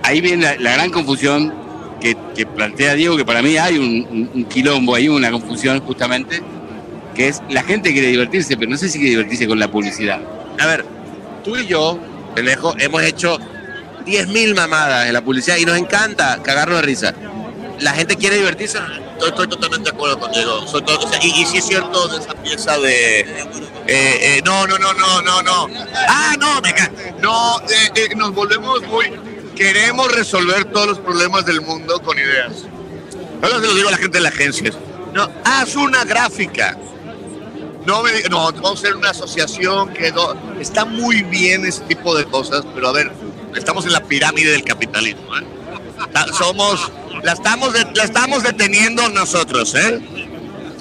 Ahí 0.03 0.21
viene 0.21 0.57
la, 0.57 0.73
gran 0.73 0.89
confusión 0.89 1.53
que, 1.99 2.15
plantea 2.45 2.95
Diego, 2.95 3.17
que 3.17 3.25
para 3.25 3.41
mí 3.41 3.57
hay 3.57 3.77
un, 3.77 4.45
quilombo, 4.45 4.95
hay 4.95 5.09
una 5.09 5.31
confusión 5.31 5.79
justamente, 5.81 6.41
que 7.15 7.27
es 7.27 7.41
la 7.49 7.63
gente 7.63 7.91
quiere 7.91 8.07
divertirse, 8.07 8.57
pero 8.57 8.71
no 8.71 8.77
sé 8.77 8.89
si 8.89 8.97
quiere 8.97 9.11
divertirse 9.11 9.47
con 9.47 9.59
la 9.59 9.69
publicidad. 9.69 10.19
A 10.59 10.65
ver, 10.65 10.85
tú 11.43 11.55
y 11.55 11.67
yo, 11.67 11.99
pendejo, 12.33 12.73
hemos 12.79 13.03
hecho 13.03 13.37
10.000 14.05 14.55
mamadas 14.55 15.07
en 15.07 15.13
la 15.13 15.21
publicidad 15.21 15.57
y 15.57 15.65
nos 15.65 15.77
encanta 15.77 16.41
cagarnos 16.41 16.77
de 16.77 16.81
risa. 16.81 17.13
La 17.79 17.91
gente 17.93 18.15
quiere 18.15 18.37
divertirse. 18.37 18.79
Estoy 19.27 19.47
totalmente 19.47 19.89
de 19.91 19.95
acuerdo 19.95 20.19
con 20.19 20.31
Diego. 20.31 20.65
Todo- 20.65 20.99
o 20.99 21.09
sea, 21.09 21.19
y, 21.23 21.41
y 21.41 21.45
sí 21.45 21.57
es 21.57 21.65
cierto 21.65 22.07
de 22.07 22.17
esa 22.17 22.33
pieza 22.35 22.77
de. 22.79 23.19
eh, 23.21 23.25
eh, 23.87 24.41
no, 24.45 24.65
no, 24.67 24.77
no, 24.77 24.93
no, 24.93 25.21
no, 25.21 25.41
no. 25.41 25.67
Ah, 26.07 26.35
no, 26.39 26.61
me 26.61 26.73
No, 27.21 27.59
eh, 27.61 27.91
eh, 27.95 28.15
nos 28.15 28.33
volvemos 28.33 28.81
muy. 28.83 29.11
Queremos 29.55 30.11
resolver 30.13 30.65
todos 30.65 30.87
los 30.87 30.99
problemas 30.99 31.45
del 31.45 31.61
mundo 31.61 32.01
con 32.01 32.17
ideas. 32.17 32.65
Ahora 33.41 33.59
se 33.59 33.67
lo 33.67 33.73
digo 33.75 33.89
a 33.89 33.91
la 33.91 33.97
gente 33.97 34.17
de 34.17 34.23
las 34.23 34.33
agencias. 34.33 34.75
No, 35.13 35.29
haz 35.43 35.75
una 35.75 36.03
gráfica. 36.05 36.77
No, 37.85 38.03
me, 38.03 38.11
no, 38.29 38.51
vamos 38.51 38.69
a 38.71 38.73
hacer 38.73 38.95
una 38.95 39.09
asociación 39.09 39.89
que 39.93 40.13
está 40.59 40.85
muy 40.85 41.23
bien 41.23 41.65
ese 41.65 41.81
tipo 41.81 42.15
de 42.15 42.25
cosas, 42.25 42.63
pero 42.75 42.87
a 42.89 42.91
ver, 42.91 43.11
estamos 43.55 43.85
en 43.85 43.93
la 43.93 44.01
pirámide 44.01 44.51
del 44.51 44.63
capitalismo. 44.63 45.35
¿eh? 45.37 45.43
Somos, 46.37 46.91
la 47.23 47.33
estamos, 47.33 47.73
la 47.95 48.03
estamos 48.03 48.43
deteniendo 48.43 49.07
nosotros, 49.09 49.75
¿eh? 49.75 49.99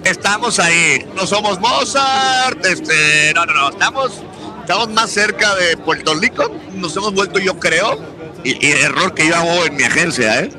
Estamos 0.05 0.59
ahí. 0.59 1.07
No 1.15 1.27
somos 1.27 1.61
Mozart, 1.61 2.65
este, 2.65 3.33
no, 3.35 3.45
no, 3.47 3.55
no, 3.55 3.71
estamos, 3.71 4.13
estamos 4.61 4.89
más 4.91 5.11
cerca 5.11 5.55
de 5.57 5.77
Puerto 5.77 6.15
Rico. 6.15 6.51
Nos 6.75 6.97
hemos 6.97 7.13
vuelto, 7.13 7.39
yo 7.39 7.59
creo, 7.59 7.99
y, 8.45 8.67
error 8.67 9.15
que 9.15 9.29
yo 9.29 9.37
hago 9.37 9.67
en 9.67 9.77
mi 9.77 9.85
agencia, 9.85 10.41
¿eh? 10.41 10.51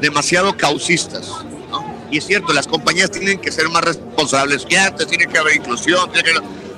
Demasiado 0.00 0.56
causistas. 0.56 1.30
Y 2.10 2.18
es 2.18 2.26
cierto, 2.26 2.52
las 2.52 2.68
compañías 2.68 3.10
tienen 3.10 3.40
que 3.40 3.50
ser 3.50 3.68
más 3.68 3.82
responsables 3.82 4.64
que 4.64 4.78
antes, 4.78 5.08
tiene 5.08 5.26
que 5.26 5.38
haber 5.38 5.56
inclusión, 5.56 6.08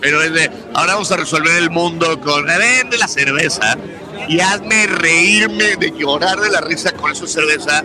pero 0.00 0.22
es 0.22 0.32
de, 0.32 0.50
ahora 0.74 0.94
vamos 0.94 1.12
a 1.12 1.16
resolver 1.16 1.54
el 1.56 1.70
mundo 1.70 2.18
con, 2.20 2.46
vende 2.46 2.96
la 2.96 3.08
cerveza 3.08 3.76
y 4.28 4.40
hazme 4.40 4.86
reírme 4.86 5.76
de 5.76 5.90
llorar 5.96 6.38
de 6.40 6.50
la 6.50 6.60
risa 6.60 6.92
con 6.92 7.10
esa 7.12 7.26
cerveza. 7.26 7.82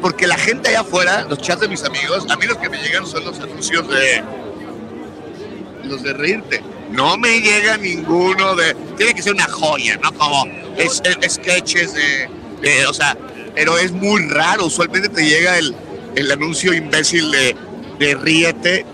Porque 0.00 0.26
la 0.26 0.36
gente 0.36 0.68
allá 0.70 0.80
afuera, 0.80 1.26
los 1.28 1.38
chats 1.40 1.60
de 1.62 1.68
mis 1.68 1.82
amigos, 1.84 2.26
a 2.30 2.36
mí 2.36 2.46
los 2.46 2.58
que 2.58 2.68
me 2.68 2.78
llegan 2.82 3.06
son 3.06 3.24
los 3.24 3.38
anuncios 3.40 3.88
de 3.88 4.22
los 5.84 6.02
de 6.02 6.12
reírte. 6.12 6.62
No 6.90 7.16
me 7.16 7.40
llega 7.40 7.76
ninguno 7.76 8.54
de. 8.54 8.74
Tiene 8.96 9.14
que 9.14 9.22
ser 9.22 9.34
una 9.34 9.48
joya, 9.48 9.98
¿no? 10.02 10.12
Como 10.12 10.46
es, 10.76 11.02
es- 11.20 11.34
sketches 11.34 11.94
de, 11.94 12.28
de- 12.60 12.86
O 12.86 12.94
sea, 12.94 13.16
pero 13.54 13.76
es 13.78 13.92
muy 13.92 14.28
raro. 14.28 14.66
Usualmente 14.66 15.08
te 15.08 15.24
llega 15.24 15.58
el, 15.58 15.74
el 16.14 16.30
anuncio 16.30 16.72
imbécil 16.72 17.30
de, 17.30 17.56
de 17.98 18.14
ríete. 18.14 18.86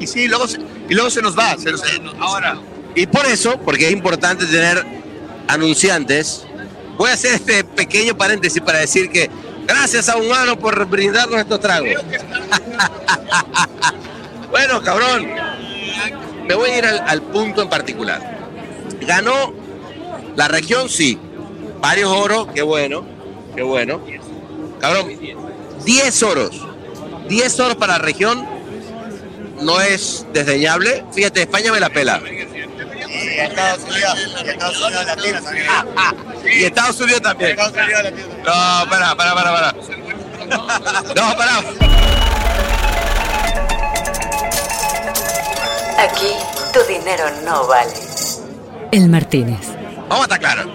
Y 0.00 0.06
sí, 0.06 0.26
luego 0.28 0.48
se, 0.48 0.58
y 0.88 0.94
luego 0.94 1.10
se 1.10 1.22
nos 1.22 1.38
va. 1.38 1.56
se 1.56 1.70
nos- 1.70 1.82
ahora. 2.18 2.58
Y 2.94 3.06
por 3.06 3.26
eso, 3.26 3.58
porque 3.60 3.86
es 3.86 3.92
importante 3.92 4.46
tener 4.46 4.84
anunciantes, 5.48 6.46
voy 6.96 7.10
a 7.10 7.14
hacer 7.14 7.34
este 7.34 7.64
pequeño 7.64 8.16
paréntesis 8.16 8.62
para 8.62 8.78
decir 8.78 9.10
que 9.10 9.30
gracias 9.66 10.08
a 10.08 10.16
Humano 10.16 10.58
por 10.58 10.86
brindarnos 10.86 11.40
estos 11.40 11.60
tragos. 11.60 11.90
bueno, 14.50 14.82
cabrón, 14.82 15.26
me 16.46 16.54
voy 16.54 16.70
a 16.70 16.78
ir 16.78 16.86
al, 16.86 17.00
al 17.06 17.22
punto 17.22 17.62
en 17.62 17.68
particular. 17.68 18.38
Ganó 19.00 19.52
la 20.36 20.48
región, 20.48 20.88
sí. 20.88 21.18
Varios 21.80 22.10
oros, 22.10 22.48
qué 22.54 22.62
bueno, 22.62 23.04
qué 23.54 23.62
bueno. 23.62 24.00
Cabrón, 24.80 25.10
10 25.84 26.22
oros. 26.22 26.66
10 27.28 27.60
oros 27.60 27.76
para 27.76 27.94
la 27.94 27.98
región 27.98 28.46
no 29.62 29.80
es 29.80 30.26
desdeñable. 30.32 31.04
Fíjate, 31.12 31.42
España 31.42 31.72
me 31.72 31.80
la 31.80 31.90
pela. 31.90 32.20
Y 33.36 33.38
Estados 33.38 33.80
Unidos, 33.84 34.18
y 34.46 34.48
Estados 34.48 34.80
Unidos 34.80 35.04
latinos 35.04 35.44
también. 35.44 35.66
Y 36.46 36.64
Estados 36.64 37.00
Unidos 37.02 37.20
también. 37.20 37.50
Estados 37.50 37.72
Unidos 37.74 38.02
latinos. 38.02 38.28
No, 38.38 38.90
para, 38.90 39.14
para, 39.14 39.34
para, 39.34 39.52
para. 39.52 39.72
No, 41.14 41.36
para. 41.36 41.58
Aquí 45.98 46.32
tu 46.72 46.80
dinero 46.90 47.24
no 47.44 47.66
vale. 47.66 47.92
El 48.90 49.10
Martínez. 49.10 49.60
Vamos 50.08 50.20
a 50.20 50.22
estar 50.22 50.40
claros. 50.40 50.66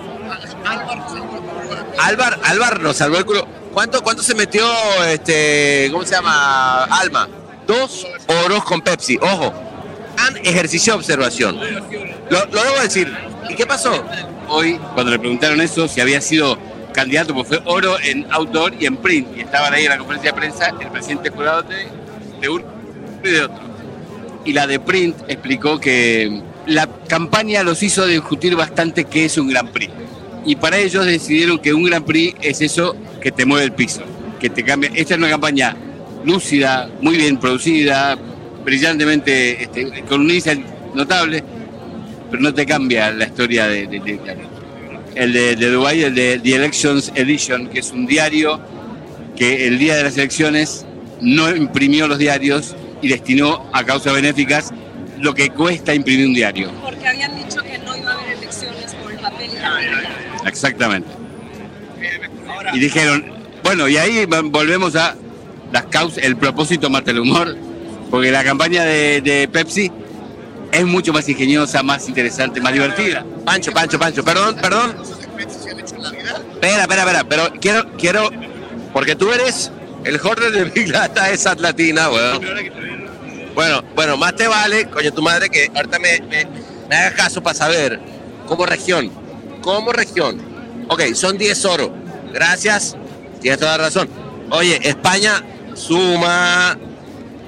Álvar, 1.97 2.39
Álvar 2.43 2.79
nos 2.79 2.95
salvó 2.97 3.17
el 3.17 3.25
culo. 3.25 3.47
¿Cuánto, 3.73 4.03
cuánto 4.03 4.21
se 4.21 4.35
metió 4.35 4.63
este, 5.05 5.89
¿cómo 5.91 6.05
se 6.05 6.11
llama? 6.11 6.83
Alma. 6.83 7.27
Dos 7.65 8.05
oros 8.45 8.63
con 8.65 8.81
Pepsi. 8.81 9.17
Ojo. 9.19 9.51
Han 10.17 10.37
ejercicio 10.45 10.93
de 10.93 10.99
observación. 10.99 11.59
Lo, 12.31 12.45
lo 12.45 12.63
debo 12.63 12.81
decir. 12.81 13.13
¿Y 13.49 13.55
qué 13.55 13.65
pasó? 13.65 13.91
Hoy, 14.47 14.79
cuando 14.93 15.11
le 15.11 15.19
preguntaron 15.19 15.59
eso, 15.59 15.89
si 15.89 15.99
había 15.99 16.21
sido 16.21 16.57
candidato, 16.93 17.33
pues 17.33 17.49
fue 17.49 17.61
oro 17.65 17.99
en 17.99 18.25
outdoor 18.31 18.73
y 18.79 18.85
en 18.85 18.95
print. 18.95 19.37
Y 19.37 19.41
estaban 19.41 19.73
ahí 19.73 19.83
en 19.83 19.89
la 19.89 19.97
conferencia 19.97 20.31
de 20.31 20.37
prensa 20.37 20.73
el 20.79 20.87
presidente 20.87 21.29
jurado 21.29 21.63
de, 21.63 21.87
de 22.39 22.49
uno 22.49 22.63
y 23.21 23.27
de 23.27 23.41
otro. 23.41 23.59
Y 24.45 24.53
la 24.53 24.65
de 24.65 24.79
print 24.79 25.17
explicó 25.27 25.77
que 25.77 26.41
la 26.67 26.87
campaña 27.09 27.63
los 27.63 27.83
hizo 27.83 28.05
discutir 28.05 28.55
bastante 28.55 29.03
qué 29.03 29.25
es 29.25 29.37
un 29.37 29.49
Grand 29.49 29.69
Prix. 29.69 29.91
Y 30.45 30.55
para 30.55 30.77
ellos 30.77 31.05
decidieron 31.05 31.59
que 31.59 31.73
un 31.73 31.83
Grand 31.83 32.05
Prix 32.05 32.35
es 32.41 32.61
eso 32.61 32.95
que 33.19 33.33
te 33.33 33.45
mueve 33.45 33.65
el 33.65 33.73
piso, 33.73 34.03
que 34.39 34.49
te 34.49 34.63
cambia. 34.63 34.89
Esta 34.93 35.15
es 35.15 35.17
una 35.19 35.29
campaña 35.29 35.75
lúcida, 36.23 36.89
muy 37.01 37.17
bien 37.17 37.37
producida, 37.37 38.17
brillantemente, 38.63 39.63
este, 39.63 40.03
con 40.03 40.21
un 40.21 40.29
índice 40.29 40.63
notable, 40.93 41.43
pero 42.31 42.41
no 42.41 42.53
te 42.53 42.65
cambia 42.65 43.11
la 43.11 43.25
historia 43.25 43.67
de, 43.67 43.85
de- 43.87 43.99
de- 43.99 44.19
el 45.15 45.33
de, 45.33 45.55
de 45.57 45.69
Dubái, 45.69 46.03
el 46.03 46.15
de 46.15 46.39
The 46.39 46.55
Elections 46.55 47.11
Edition, 47.15 47.67
que 47.67 47.79
es 47.79 47.91
un 47.91 48.05
diario 48.07 48.59
que 49.35 49.67
el 49.67 49.77
día 49.77 49.95
de 49.97 50.03
las 50.03 50.17
elecciones 50.17 50.85
no 51.19 51.53
imprimió 51.55 52.07
los 52.07 52.17
diarios 52.17 52.75
y 53.01 53.09
destinó 53.09 53.69
a 53.73 53.83
causas 53.83 54.13
benéficas 54.13 54.71
lo 55.19 55.33
que 55.33 55.49
cuesta 55.49 55.93
imprimir 55.93 56.27
un 56.27 56.33
diario. 56.33 56.71
Porque 56.81 57.07
habían 57.07 57.35
dicho 57.35 57.61
que 57.61 57.77
no 57.79 57.95
iba 57.97 58.11
a 58.11 58.15
haber 58.15 58.37
elecciones 58.37 58.95
por 58.95 59.11
el 59.11 59.19
papel 59.19 59.49
y 59.53 59.59
la. 59.59 60.47
Exactamente. 60.49 61.09
Y 62.73 62.79
dijeron, 62.79 63.25
bueno, 63.63 63.87
y 63.89 63.97
ahí 63.97 64.25
volvemos 64.25 64.95
a 64.95 65.15
las 65.73 65.83
causas, 65.87 66.23
el 66.23 66.37
propósito 66.37 66.89
mata 66.89 67.11
el 67.11 67.19
humor, 67.19 67.55
porque 68.09 68.31
la 68.31 68.43
campaña 68.43 68.83
de, 68.85 69.21
de 69.21 69.47
Pepsi 69.47 69.91
es 70.71 70.85
mucho 70.85 71.13
más 71.13 71.27
ingeniosa, 71.27 71.83
más 71.83 72.07
interesante, 72.07 72.61
más 72.61 72.73
divertida. 72.73 73.25
Pancho, 73.45 73.71
Pancho, 73.71 73.99
Pancho. 73.99 74.23
Perdón, 74.23 74.55
perdón. 74.55 74.95
Espera, 76.53 76.83
espera, 76.83 77.01
espera. 77.01 77.23
Pero 77.27 77.51
quiero, 77.59 77.91
quiero. 77.97 78.29
Porque 78.93 79.15
tú 79.15 79.31
eres 79.31 79.71
el 80.03 80.17
Jorge 80.17 80.51
de 80.51 80.65
Big 80.65 80.89
Lata, 80.89 81.29
esa 81.29 81.55
latina, 81.55 82.09
weón. 82.09 82.41
Bueno, 83.55 83.83
bueno, 83.95 84.17
más 84.17 84.35
te 84.35 84.47
vale, 84.47 84.85
coño, 84.85 85.11
tu 85.13 85.21
madre, 85.21 85.49
que 85.49 85.69
ahorita 85.75 85.99
me, 85.99 86.21
me, 86.21 86.47
me 86.89 86.95
haga 86.95 87.15
caso 87.15 87.43
para 87.43 87.53
saber, 87.53 87.99
como 88.47 88.65
región, 88.65 89.11
como 89.61 89.91
región. 89.91 90.41
Ok, 90.87 91.13
son 91.13 91.37
10 91.37 91.65
oros. 91.65 91.91
Gracias, 92.33 92.95
tienes 93.41 93.59
toda 93.59 93.77
la 93.77 93.85
razón. 93.85 94.09
Oye, 94.51 94.79
España 94.87 95.43
suma. 95.73 96.77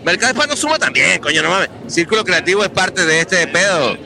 Mercado 0.03 0.33
Hispano 0.33 0.55
suma 0.55 0.77
también, 0.77 1.21
coño, 1.21 1.41
no 1.41 1.49
mames. 1.49 1.69
Círculo 1.87 2.23
Creativo 2.23 2.63
es 2.63 2.69
parte 2.69 3.05
de 3.05 3.21
este 3.21 3.47
pedo. 3.47 3.97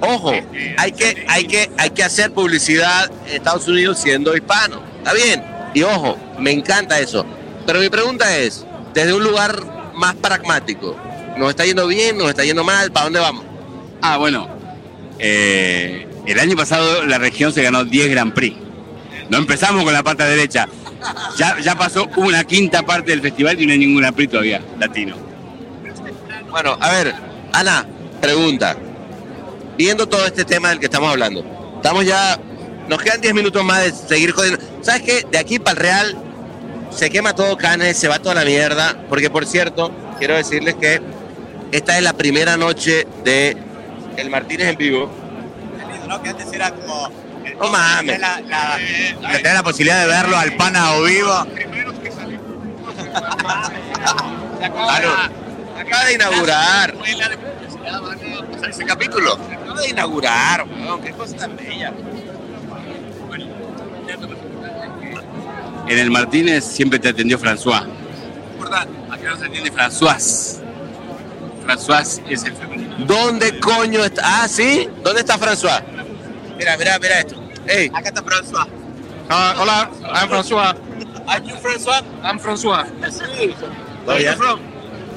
Ojo, 0.00 0.32
hay 0.76 0.92
que, 0.92 1.24
hay 1.28 1.46
que, 1.46 1.70
hay 1.78 1.90
que 1.90 2.02
hacer 2.02 2.32
publicidad 2.32 3.10
en 3.26 3.36
Estados 3.36 3.66
Unidos 3.66 3.98
siendo 3.98 4.36
hispano. 4.36 4.82
Está 4.98 5.14
bien. 5.14 5.42
Y 5.74 5.82
ojo, 5.82 6.18
me 6.38 6.52
encanta 6.52 6.98
eso. 6.98 7.24
Pero 7.66 7.80
mi 7.80 7.88
pregunta 7.88 8.36
es, 8.36 8.66
desde 8.92 9.14
un 9.14 9.24
lugar 9.24 9.92
más 9.94 10.14
pragmático, 10.16 10.96
¿nos 11.38 11.50
está 11.50 11.64
yendo 11.64 11.86
bien? 11.86 12.18
¿Nos 12.18 12.28
está 12.28 12.44
yendo 12.44 12.62
mal? 12.62 12.92
¿Para 12.92 13.04
dónde 13.04 13.20
vamos? 13.20 13.44
Ah, 14.02 14.18
bueno, 14.18 14.48
eh, 15.18 16.06
el 16.26 16.38
año 16.38 16.56
pasado 16.56 17.04
la 17.04 17.18
región 17.18 17.52
se 17.52 17.62
ganó 17.62 17.84
10 17.84 18.10
Grand 18.10 18.32
Prix. 18.34 18.56
No 19.30 19.38
empezamos 19.38 19.82
con 19.84 19.92
la 19.92 20.02
pata 20.02 20.26
derecha. 20.26 20.68
Ya, 21.38 21.58
ya 21.60 21.76
pasó 21.76 22.08
una 22.16 22.44
quinta 22.44 22.82
parte 22.82 23.10
del 23.10 23.20
festival 23.20 23.60
y 23.60 23.66
no 23.66 23.72
hay 23.72 23.78
ningún 23.78 24.02
Grand 24.02 24.14
Prix 24.14 24.30
todavía 24.30 24.60
latino. 24.78 25.25
Bueno, 26.56 26.78
a 26.80 26.90
ver, 26.90 27.14
Ana, 27.52 27.84
pregunta. 28.18 28.74
Viendo 29.76 30.08
todo 30.08 30.24
este 30.24 30.42
tema 30.42 30.70
del 30.70 30.80
que 30.80 30.86
estamos 30.86 31.10
hablando, 31.10 31.44
estamos 31.76 32.06
ya, 32.06 32.38
nos 32.88 33.02
quedan 33.02 33.20
10 33.20 33.34
minutos 33.34 33.62
más 33.62 33.84
de 33.84 33.92
seguir 33.92 34.32
jodiendo. 34.32 34.58
¿Sabes 34.80 35.02
qué? 35.02 35.26
De 35.30 35.36
aquí 35.36 35.58
para 35.58 35.72
el 35.72 35.76
Real 35.76 36.16
se 36.88 37.10
quema 37.10 37.34
todo 37.34 37.58
Canes, 37.58 37.98
se 37.98 38.08
va 38.08 38.20
toda 38.20 38.36
la 38.36 38.46
mierda, 38.46 38.96
porque 39.10 39.28
por 39.28 39.44
cierto, 39.44 39.92
quiero 40.18 40.34
decirles 40.34 40.76
que 40.76 41.02
esta 41.72 41.98
es 41.98 42.02
la 42.02 42.14
primera 42.14 42.56
noche 42.56 43.06
de 43.22 43.54
El 44.16 44.30
Martínez 44.30 44.68
en 44.68 44.76
vivo. 44.78 45.10
¿no? 46.08 46.22
Que 46.22 46.30
antes 46.30 46.50
era 46.54 46.70
como. 46.70 47.10
No 47.60 47.68
mames. 47.68 48.18
La, 48.18 48.40
la, 48.40 48.78
que 49.30 49.38
tenés 49.40 49.52
la 49.52 49.62
posibilidad 49.62 50.00
de 50.00 50.06
verlo 50.06 50.38
al 50.38 50.56
pana 50.56 50.94
o 50.94 51.02
vivo. 51.02 51.46
Claro, 54.58 55.45
acaba 55.80 56.04
de 56.06 56.14
inaugurar. 56.14 56.94
Ese 58.68 58.84
capítulo. 58.84 59.34
Acaba 59.34 59.80
de 59.80 59.90
inaugurar, 59.90 60.66
weón, 60.66 61.02
qué 61.02 61.12
cosa 61.12 61.36
tan 61.36 61.56
bella. 61.56 61.92
En 65.88 65.98
el 65.98 66.10
Martínez 66.10 66.64
siempre 66.64 66.98
te 66.98 67.08
atendió 67.08 67.38
François. 67.38 67.86
que 69.20 69.24
no 69.26 69.36
se 69.36 69.46
entiende 69.46 69.72
François. 69.72 70.60
François 71.64 72.20
es 72.28 72.44
el 72.44 72.54
femenino. 72.54 72.96
¿Dónde 73.06 73.58
coño 73.60 74.04
está? 74.04 74.42
Ah, 74.42 74.48
¿sí? 74.48 74.88
¿Dónde 75.02 75.20
está 75.20 75.38
François? 75.38 75.82
Mira, 76.58 76.76
mira, 76.76 76.98
mira 76.98 77.20
esto. 77.20 77.36
Hey, 77.66 77.90
Acá 77.92 78.08
está 78.08 78.22
François. 78.22 78.66
Uh, 79.28 79.60
hola, 79.60 79.90
I'm 80.04 80.28
François. 80.28 80.74
are 81.26 81.40
you 81.44 81.56
François? 81.56 82.02
I'm 82.22 82.38
François. 82.38 82.86
Oh, 84.06 84.16
yeah. 84.16 84.34
from? 84.36 84.60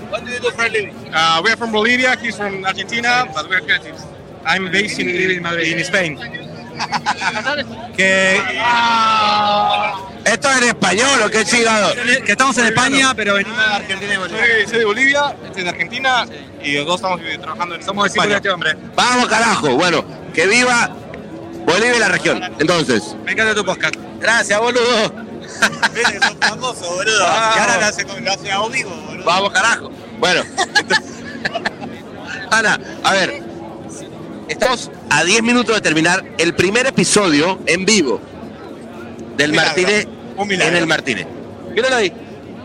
What 0.10 0.26
do 0.26 0.32
you 0.32 0.40
do 0.40 0.52
for 0.52 0.66
a 0.66 0.70
living? 0.70 0.96
Uh, 1.14 1.42
we're 1.44 1.56
from 1.58 1.72
Bolivia. 1.72 2.16
He's 2.18 2.36
from 2.36 2.66
Argentina, 2.66 3.26
but 3.34 3.48
we're 3.50 3.62
relatives. 3.62 4.06
I'm 4.46 4.72
based 4.72 5.00
in, 5.00 5.10
in, 5.10 5.46
in 5.46 5.80
Spain. 5.84 6.18
Que, 7.96 8.42
¿Esto 10.26 10.50
es 10.52 10.58
en 10.62 10.64
español 10.70 11.22
o 11.26 11.30
qué 11.30 11.44
chingado? 11.44 11.94
que 12.26 12.32
estamos 12.32 12.58
en 12.58 12.66
España, 12.68 13.14
pero 13.16 13.34
venimos 13.36 13.58
de 13.58 13.64
Argentina 13.66 14.14
y 14.14 14.18
Bolivia. 14.18 14.40
Soy, 14.46 14.68
soy 14.68 14.80
de 14.80 14.86
Bolivia, 14.86 15.36
estoy 15.46 15.64
de 15.64 15.70
Argentina 15.70 16.26
y 16.64 16.76
los 16.78 16.86
dos 16.86 16.96
estamos 16.96 17.20
trabajando 17.42 17.76
en 17.76 17.84
Somos 17.84 18.06
de 18.06 18.10
España. 18.10 18.36
este 18.38 18.50
hombre. 18.50 18.76
Vamos, 18.96 19.28
carajo. 19.28 19.76
Bueno, 19.76 20.06
que 20.34 20.48
viva 20.48 20.90
Bolivia 21.66 21.96
y 21.98 22.00
la 22.00 22.10
región. 22.10 22.42
Entonces, 22.60 23.16
Me 23.26 23.34
encanta 23.34 23.54
tu 23.56 23.66
podcast. 23.66 23.96
gracias, 24.20 24.60
boludo. 24.60 25.14
Mire, 25.94 26.20
sos 26.22 26.36
famoso, 26.40 26.96
boludo. 26.96 27.20
Y 27.20 27.60
ahora 27.60 27.78
lo 27.80 27.86
hace, 27.88 28.04
lo 28.22 28.32
hace 28.32 28.52
a 28.52 28.68
vivo, 28.70 28.90
boludo. 29.08 29.26
Vamos, 29.26 29.52
carajo. 29.52 29.92
Bueno. 30.20 30.42
Ana, 32.52 32.80
a 33.04 33.14
ver. 33.14 33.42
Estamos 34.48 34.90
a 35.10 35.24
10 35.24 35.44
minutos 35.44 35.76
de 35.76 35.82
terminar 35.82 36.24
el 36.38 36.56
primer 36.56 36.88
episodio 36.88 37.60
en 37.68 37.86
vivo 37.86 38.20
del 39.38 39.52
Milagro. 39.52 39.70
Martínez 39.70 40.08
Un 40.36 40.48
milagro. 40.48 40.72
en 40.76 40.82
el 40.82 40.88
Martínez. 40.88 41.28
Míralo 41.74 41.96
ahí. 41.96 42.12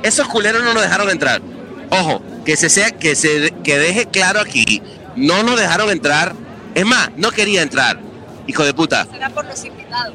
Esos 0.03 0.27
culeros 0.29 0.63
no 0.65 0.73
nos 0.73 0.83
dejaron 0.83 1.11
entrar. 1.11 1.43
Ojo, 1.91 2.23
que 2.45 2.57
se 2.57 2.71
sea, 2.71 2.91
que 2.91 3.15
se 3.15 3.53
que 3.63 3.79
deje 3.79 4.07
claro 4.07 4.41
aquí. 4.41 4.83
No 5.15 5.43
nos 5.43 5.61
dejaron 5.61 5.91
entrar. 5.91 6.35
Es 6.75 6.85
más, 6.87 7.11
no 7.17 7.31
quería 7.31 7.63
entrar. 7.63 7.99
Hijo 8.47 8.65
de 8.65 8.75
puta. 8.75 9.07
Será 9.11 9.31
por 9.31 9.45
los 9.45 9.65
invitados. 9.65 10.15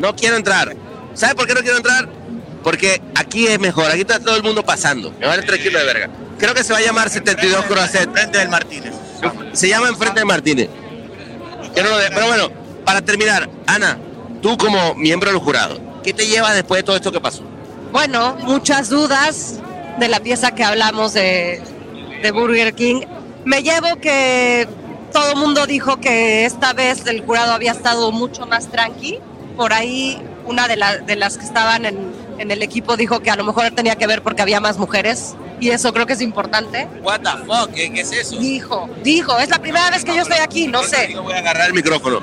No 0.00 0.16
quiero 0.16 0.36
entrar. 0.36 0.74
¿Sabes 1.14 1.34
por 1.34 1.46
qué 1.46 1.54
no 1.54 1.60
quiero 1.60 1.76
entrar? 1.76 2.08
Porque 2.64 3.00
aquí 3.14 3.46
es 3.46 3.58
mejor, 3.60 3.90
aquí 3.90 4.00
está 4.00 4.18
todo 4.20 4.36
el 4.36 4.42
mundo 4.42 4.62
pasando. 4.62 5.14
Me 5.20 5.26
vale 5.26 5.42
3 5.42 5.60
kilos 5.62 5.80
de 5.80 5.86
verga. 5.86 6.10
Creo 6.40 6.54
que 6.54 6.64
se 6.64 6.72
va 6.72 6.78
a 6.78 6.82
llamar 6.82 7.10
72 7.10 7.64
Croissant. 7.66 8.12
Frente 8.12 8.38
del 8.38 8.48
Martínez. 8.48 8.94
Se 9.52 9.68
llama 9.68 9.88
Enfrente 9.88 10.20
de 10.20 10.24
Martínez. 10.26 10.68
Que 11.74 11.82
no 11.82 11.90
lo 11.90 11.98
de- 11.98 12.10
Pero 12.10 12.26
bueno, 12.26 12.48
para 12.84 13.00
terminar, 13.02 13.48
Ana, 13.66 13.98
tú 14.42 14.56
como 14.56 14.94
miembro 14.94 15.30
del 15.30 15.38
jurado, 15.38 15.78
¿qué 16.02 16.12
te 16.12 16.26
llevas 16.26 16.54
después 16.54 16.78
de 16.80 16.82
todo 16.84 16.96
esto 16.96 17.12
que 17.12 17.20
pasó? 17.20 17.42
Bueno, 17.92 18.36
muchas 18.42 18.88
dudas 18.88 19.58
de 19.98 20.08
la 20.08 20.20
pieza 20.20 20.52
que 20.52 20.64
hablamos 20.64 21.12
de, 21.12 21.62
de 22.22 22.30
Burger 22.30 22.74
King. 22.74 23.02
Me 23.44 23.62
llevo 23.62 23.96
que 24.00 24.66
todo 25.12 25.30
el 25.32 25.36
mundo 25.36 25.66
dijo 25.66 25.98
que 26.00 26.44
esta 26.46 26.72
vez 26.72 27.06
el 27.06 27.20
jurado 27.24 27.52
había 27.52 27.72
estado 27.72 28.10
mucho 28.12 28.46
más 28.46 28.68
tranqui. 28.68 29.18
Por 29.56 29.72
ahí 29.72 30.20
una 30.46 30.66
de, 30.68 30.76
la- 30.76 30.98
de 30.98 31.16
las 31.16 31.36
que 31.36 31.44
estaban 31.44 31.84
en, 31.84 31.98
en 32.38 32.50
el 32.50 32.62
equipo 32.62 32.96
dijo 32.96 33.20
que 33.20 33.30
a 33.30 33.36
lo 33.36 33.44
mejor 33.44 33.70
tenía 33.72 33.96
que 33.96 34.06
ver 34.06 34.22
porque 34.22 34.40
había 34.42 34.60
más 34.60 34.78
mujeres. 34.78 35.34
Y 35.60 35.70
eso 35.70 35.92
creo 35.92 36.06
que 36.06 36.14
es 36.14 36.20
importante. 36.22 36.88
What 37.02 37.20
the 37.20 37.44
fuck, 37.46 37.70
¿qué, 37.72 37.92
qué 37.92 38.00
es 38.00 38.12
eso? 38.12 38.36
Dijo, 38.38 38.88
dijo, 39.02 39.38
es 39.38 39.50
la 39.50 39.58
primera 39.58 39.90
vez 39.90 40.04
que 40.04 40.14
yo 40.14 40.22
estoy 40.22 40.38
aquí, 40.38 40.66
no 40.66 40.82
sé. 40.82 41.14
Voy 41.22 41.34
a 41.34 41.38
agarrar 41.38 41.68
el 41.68 41.74
micrófono. 41.74 42.20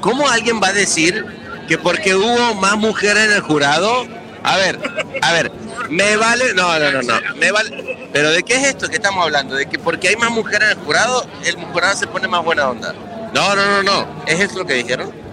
¿Cómo 0.00 0.28
alguien 0.28 0.60
va 0.62 0.68
a 0.68 0.72
decir 0.72 1.24
que 1.68 1.78
porque 1.78 2.14
hubo 2.14 2.54
más 2.54 2.76
mujeres 2.76 3.24
en 3.24 3.32
el 3.32 3.40
jurado? 3.40 4.06
A 4.42 4.56
ver, 4.58 4.78
a 5.22 5.32
ver, 5.32 5.50
me 5.88 6.16
vale, 6.16 6.52
no, 6.54 6.78
no, 6.78 6.92
no, 6.92 7.00
no, 7.00 7.34
me 7.36 7.50
vale, 7.50 8.08
pero 8.12 8.30
¿de 8.30 8.42
qué 8.42 8.56
es 8.56 8.64
esto 8.64 8.88
que 8.88 8.96
estamos 8.96 9.24
hablando? 9.24 9.54
¿De 9.54 9.64
que 9.64 9.78
porque 9.78 10.08
hay 10.08 10.16
más 10.16 10.30
mujeres 10.30 10.72
en 10.72 10.78
el 10.78 10.84
jurado, 10.84 11.26
el 11.44 11.56
jurado 11.56 11.96
se 11.96 12.06
pone 12.06 12.28
más 12.28 12.44
buena 12.44 12.68
onda? 12.68 12.94
No, 13.32 13.56
no, 13.56 13.64
no, 13.64 13.82
no, 13.82 14.06
¿es 14.26 14.40
eso 14.40 14.58
lo 14.58 14.66
que 14.66 14.74
dijeron? 14.74 15.23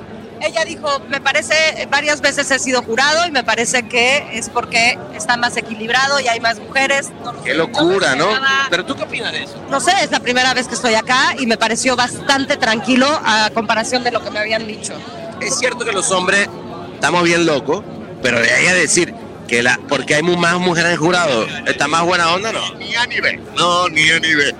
Ella 0.41 0.65
dijo, 0.65 0.99
me 1.07 1.21
parece, 1.21 1.87
varias 1.91 2.19
veces 2.21 2.49
he 2.49 2.57
sido 2.57 2.81
jurado 2.81 3.27
y 3.27 3.31
me 3.31 3.43
parece 3.43 3.83
que 3.87 4.27
es 4.33 4.49
porque 4.49 4.97
está 5.15 5.37
más 5.37 5.55
equilibrado 5.55 6.19
y 6.19 6.27
hay 6.27 6.39
más 6.39 6.59
mujeres. 6.59 7.11
No 7.23 7.31
lo 7.31 7.43
Qué 7.43 7.51
sé, 7.51 7.57
locura, 7.57 8.15
¿no? 8.15 8.27
Pero 8.69 8.85
tú 8.85 8.95
qué 8.95 9.03
opinas 9.03 9.31
de 9.31 9.43
eso? 9.43 9.63
No 9.69 9.79
sé, 9.79 9.91
es 10.01 10.09
la 10.09 10.19
primera 10.19 10.53
vez 10.53 10.67
que 10.67 10.75
estoy 10.75 10.95
acá 10.95 11.35
y 11.37 11.45
me 11.45 11.57
pareció 11.57 11.95
bastante 11.95 12.57
tranquilo 12.57 13.07
a 13.23 13.51
comparación 13.53 14.03
de 14.03 14.11
lo 14.11 14.23
que 14.23 14.31
me 14.31 14.39
habían 14.39 14.65
dicho. 14.65 14.93
Es 15.39 15.59
cierto 15.59 15.85
que 15.85 15.91
los 15.91 16.09
hombres 16.11 16.49
estamos 16.93 17.23
bien 17.23 17.45
locos, 17.45 17.83
pero 18.23 18.39
de 18.39 18.51
ahí 18.51 18.67
a 18.67 18.73
decir 18.73 19.13
que 19.47 19.61
la, 19.61 19.79
porque 19.89 20.15
hay 20.15 20.23
más 20.23 20.57
mujeres 20.59 20.93
en 20.93 20.97
jurado, 20.97 21.45
está 21.67 21.87
más 21.87 22.03
buena 22.03 22.31
onda, 22.33 22.51
no. 22.51 22.73
Ni 22.75 22.95
a 22.95 23.05
nivel. 23.05 23.41
No, 23.55 23.89
ni 23.89 24.09
a 24.09 24.19
nivel. 24.19 24.55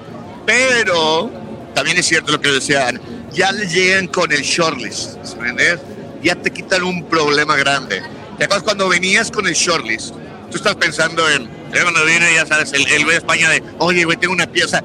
Pero 0.46 1.32
también 1.74 1.98
es 1.98 2.06
cierto 2.06 2.32
lo 2.34 2.42
que 2.42 2.50
decían. 2.50 3.02
Ya 3.34 3.52
le 3.52 3.66
llegan 3.68 4.08
con 4.08 4.32
el 4.32 4.42
shortlist, 4.42 5.16
¿entiendes? 5.34 5.80
Ya 6.22 6.36
te 6.36 6.52
quitan 6.52 6.84
un 6.84 7.06
problema 7.06 7.56
grande. 7.56 8.02
¿Te 8.38 8.46
acuerdas 8.46 8.64
cuando 8.64 8.90
venías 8.90 9.32
con 9.32 9.48
el 9.48 9.54
shortlist? 9.54 10.16
Tú 10.50 10.58
estás 10.58 10.76
pensando 10.76 11.28
en, 11.30 11.50
ya 11.74 11.82
cuando 11.84 12.04
viene, 12.06 12.34
ya 12.34 12.46
sabes, 12.46 12.74
el, 12.74 12.86
el 12.88 13.04
güey 13.04 13.16
de 13.16 13.20
España 13.20 13.50
de, 13.50 13.64
oye, 13.80 14.04
güey, 14.04 14.18
tengo 14.18 14.34
una 14.34 14.48
pieza. 14.48 14.84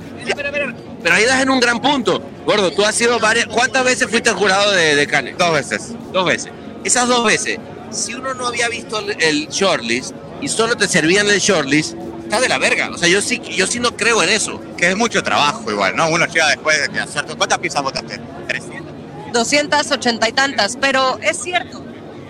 Pero 1.03 1.15
ahí 1.15 1.25
das 1.25 1.43
en 1.43 1.51
un 1.51 1.61
gran 1.61 1.81
punto. 1.81 2.23
Gordo, 2.45 2.71
tú 2.71 2.85
has 2.85 2.95
sido 2.95 3.19
varias. 3.19 3.47
¿Cuántas 3.47 3.85
veces 3.85 4.09
fuiste 4.09 4.31
al 4.31 4.37
jurado 4.37 4.73
de, 4.73 4.95
de 4.95 5.07
Cannes? 5.07 5.37
Dos 5.37 5.53
veces. 5.53 5.93
Dos 6.13 6.25
veces. 6.25 6.53
Esas 6.85 7.09
dos 7.09 7.25
veces, 7.25 7.59
si 7.91 8.15
uno 8.15 8.33
no 8.35 8.47
había 8.47 8.69
visto 8.69 9.01
el, 9.01 9.21
el 9.21 9.49
shortlist 9.49 10.13
y 10.41 10.49
solo 10.49 10.77
te 10.77 10.87
servían 10.87 11.29
el 11.29 11.41
shortlist, 11.41 11.95
está 12.27 12.41
de 12.41 12.49
la 12.49 12.59
verga. 12.59 12.91
O 12.91 12.99
sea, 12.99 13.09
yo 13.09 13.21
sí, 13.23 13.41
yo 13.41 13.67
sí 13.67 13.81
no 13.81 13.97
creo 13.97 14.23
en 14.23 14.29
eso. 14.29 14.61
Que 14.77 14.91
es 14.91 14.97
mucho 14.97 15.23
trabajo 15.23 15.71
igual, 15.71 15.97
¿no? 15.97 16.09
Uno 16.09 16.27
llega 16.27 16.49
después 16.49 16.93
de 16.93 17.01
hacer... 17.01 17.25
¿Cuántas 17.25 17.59
piezas 17.59 17.83
votaste? 17.83 18.21
300. 18.49 18.93
280 19.33 20.29
y 20.29 20.33
tantas, 20.33 20.77
pero 20.81 21.19
es 21.23 21.41
cierto. 21.43 21.83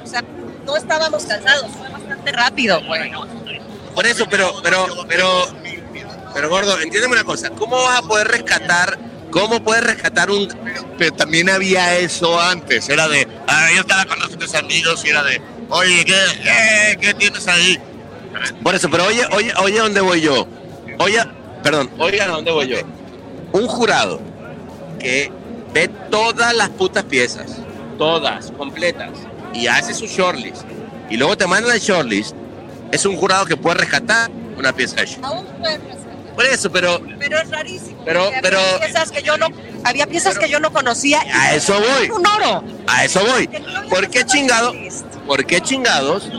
O 0.02 0.06
sea, 0.06 0.22
no 0.64 0.76
estábamos 0.76 1.24
cansados, 1.24 1.70
fue 1.76 1.88
bastante 1.88 2.32
rápido, 2.32 2.82
güey. 2.84 3.12
Por 3.94 4.06
eso, 4.06 4.26
pero, 4.28 4.54
pero, 4.62 4.86
pero, 5.08 5.46
pero 6.34 6.48
gordo, 6.48 6.80
entiéndeme 6.80 7.14
una 7.14 7.24
cosa. 7.24 7.50
¿Cómo 7.50 7.76
vas 7.82 7.98
a 7.98 8.02
poder 8.02 8.28
rescatar, 8.28 8.98
cómo 9.30 9.62
puedes 9.62 9.84
rescatar 9.84 10.30
un, 10.30 10.48
Pero 10.98 11.14
también 11.14 11.48
había 11.48 11.96
eso 11.96 12.40
antes. 12.40 12.88
Era 12.88 13.08
de, 13.08 13.26
ah, 13.46 13.68
yo 13.74 13.80
estaba 13.80 14.04
con 14.04 14.18
nosotros 14.18 14.54
amigos 14.54 15.04
y 15.04 15.08
era 15.08 15.22
de, 15.22 15.40
oye, 15.70 16.04
¿qué, 16.04 16.16
qué, 16.42 16.98
qué 17.00 17.14
tienes 17.14 17.46
ahí? 17.48 17.78
Por 18.62 18.74
eso, 18.74 18.88
pero 18.90 19.06
oye, 19.06 19.22
oye, 19.32 19.52
oye, 19.62 19.78
¿dónde 19.78 20.00
voy 20.00 20.20
yo? 20.20 20.46
Oye, 20.98 21.18
perdón, 21.62 21.90
oigan, 21.98 22.30
¿a 22.30 22.32
dónde 22.34 22.50
voy 22.52 22.68
yo? 22.68 22.76
Un 23.52 23.66
jurado 23.66 24.20
que 24.98 25.30
ve 25.72 25.88
todas 26.10 26.54
las 26.54 26.68
putas 26.70 27.04
piezas, 27.04 27.56
todas, 27.98 28.50
completas, 28.52 29.10
y 29.52 29.66
hace 29.66 29.94
su 29.94 30.06
shortlist, 30.06 30.62
y 31.10 31.16
luego 31.16 31.36
te 31.36 31.46
manda 31.46 31.74
el 31.74 31.80
shortlist, 31.80 32.34
es 32.92 33.04
un 33.06 33.16
jurado 33.16 33.46
que 33.46 33.56
puede 33.56 33.76
rescatar 33.76 34.30
una 34.56 34.72
pieza 34.72 34.96
de 34.96 35.08
Aún 35.22 35.44
puedes 35.58 35.80
rescatar. 35.82 36.06
Por 36.34 36.44
eso, 36.46 36.70
pero 36.70 37.00
Pero 37.18 37.38
es 37.38 37.50
rarísimo. 37.50 38.02
Pero- 38.04 38.30
pero- 38.42 38.58
había 38.58 38.78
piezas 38.86 39.10
que 39.10 39.22
yo 39.22 39.36
no, 39.38 39.46
había 39.84 40.06
piezas 40.06 40.38
que 40.38 40.48
yo 40.50 40.60
no 40.60 40.70
conocía. 40.72 41.22
y 41.26 41.30
A 41.30 41.54
eso 41.54 41.74
voy. 41.80 42.10
Un 42.10 42.26
oro. 42.26 42.62
a 42.86 43.04
eso 43.04 43.20
voy. 43.24 43.48
¿Por 43.88 44.08
qué 44.10 44.24
chingado? 44.24 44.72
¿Por 45.26 45.44
qué 45.46 45.60
chingados? 45.60 46.30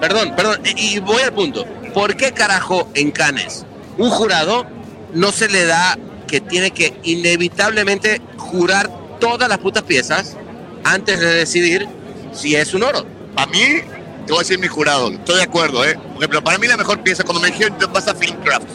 Perdón, 0.00 0.34
perdón, 0.34 0.60
y 0.64 0.96
y 0.96 0.98
voy 0.98 1.22
al 1.22 1.32
punto. 1.32 1.66
¿Por 1.92 2.16
qué 2.16 2.32
carajo 2.32 2.88
en 2.94 3.10
Canes 3.10 3.66
un 3.98 4.10
jurado 4.10 4.66
no 5.12 5.32
se 5.32 5.48
le 5.48 5.66
da 5.66 5.98
que 6.26 6.40
tiene 6.40 6.70
que 6.70 6.94
inevitablemente 7.02 8.20
jurar 8.36 8.88
todas 9.18 9.48
las 9.48 9.58
putas 9.58 9.82
piezas 9.82 10.36
antes 10.84 11.18
de 11.20 11.26
decidir 11.26 11.88
si 12.32 12.54
es 12.54 12.72
un 12.74 12.84
oro? 12.84 13.04
A 13.36 13.46
mí, 13.46 13.80
te 14.26 14.32
voy 14.32 14.36
a 14.36 14.38
decir 14.40 14.58
mi 14.58 14.68
jurado, 14.68 15.10
estoy 15.10 15.36
de 15.36 15.42
acuerdo, 15.42 15.84
¿eh? 15.84 15.94
Por 15.96 16.18
ejemplo, 16.18 16.42
para 16.42 16.58
mí 16.58 16.66
la 16.66 16.76
mejor 16.76 17.02
pieza, 17.02 17.24
cuando 17.24 17.40
me 17.40 17.48
dijeron, 17.48 17.76
te 17.78 17.86
vas 17.86 18.06
a 18.08 18.14
Filmcraft, 18.14 18.68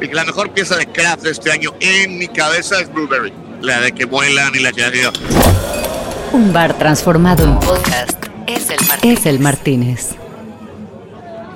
y 0.00 0.08
que 0.08 0.14
la 0.14 0.24
mejor 0.24 0.50
pieza 0.52 0.76
de 0.76 0.86
craft 0.86 1.22
de 1.22 1.30
este 1.30 1.50
año 1.50 1.74
en 1.80 2.18
mi 2.18 2.28
cabeza 2.28 2.80
es 2.80 2.92
Blueberry. 2.92 3.32
La 3.60 3.80
de 3.80 3.92
que 3.92 4.04
vuelan 4.04 4.54
y 4.54 4.60
la 4.60 4.70
que 4.70 4.84
Un 6.32 6.52
bar 6.52 6.78
transformado 6.78 7.42
en 7.42 7.58
podcast 7.58 8.24
es 8.46 8.70
el 8.70 8.86
Martínez. 8.86 9.18
Es 9.18 9.26
el 9.26 9.40
Martínez. 9.40 10.27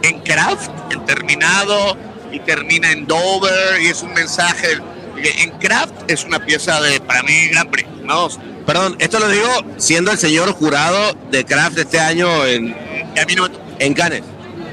En 0.03 0.21
craft, 0.21 0.71
en 0.91 1.05
terminado, 1.05 1.97
y 2.31 2.41
termina 2.41 2.91
en 2.91 3.07
Dover, 3.07 3.81
y 3.81 3.89
es 3.89 4.03
un 4.03 4.13
mensaje. 4.13 4.79
En 5.17 5.51
craft 5.59 5.93
es 6.09 6.25
una 6.25 6.39
pieza 6.45 6.81
de, 6.81 7.01
para 7.01 7.23
mí, 7.23 7.49
Gran 7.49 7.71
Prix. 7.71 7.89
Vamos, 8.05 8.39
Perdón, 8.67 8.97
esto 9.01 9.19
lo 9.19 9.29
digo 9.29 9.49
siendo 9.77 10.13
el 10.13 10.19
señor 10.19 10.53
jurado 10.53 11.15
de 11.31 11.45
Craft 11.45 11.79
este 11.79 11.99
año 11.99 12.47
en, 12.47 12.73
a 13.21 13.25
mí 13.27 13.35
no 13.35 13.49
en 13.79 13.95
Cannes. 13.95 14.23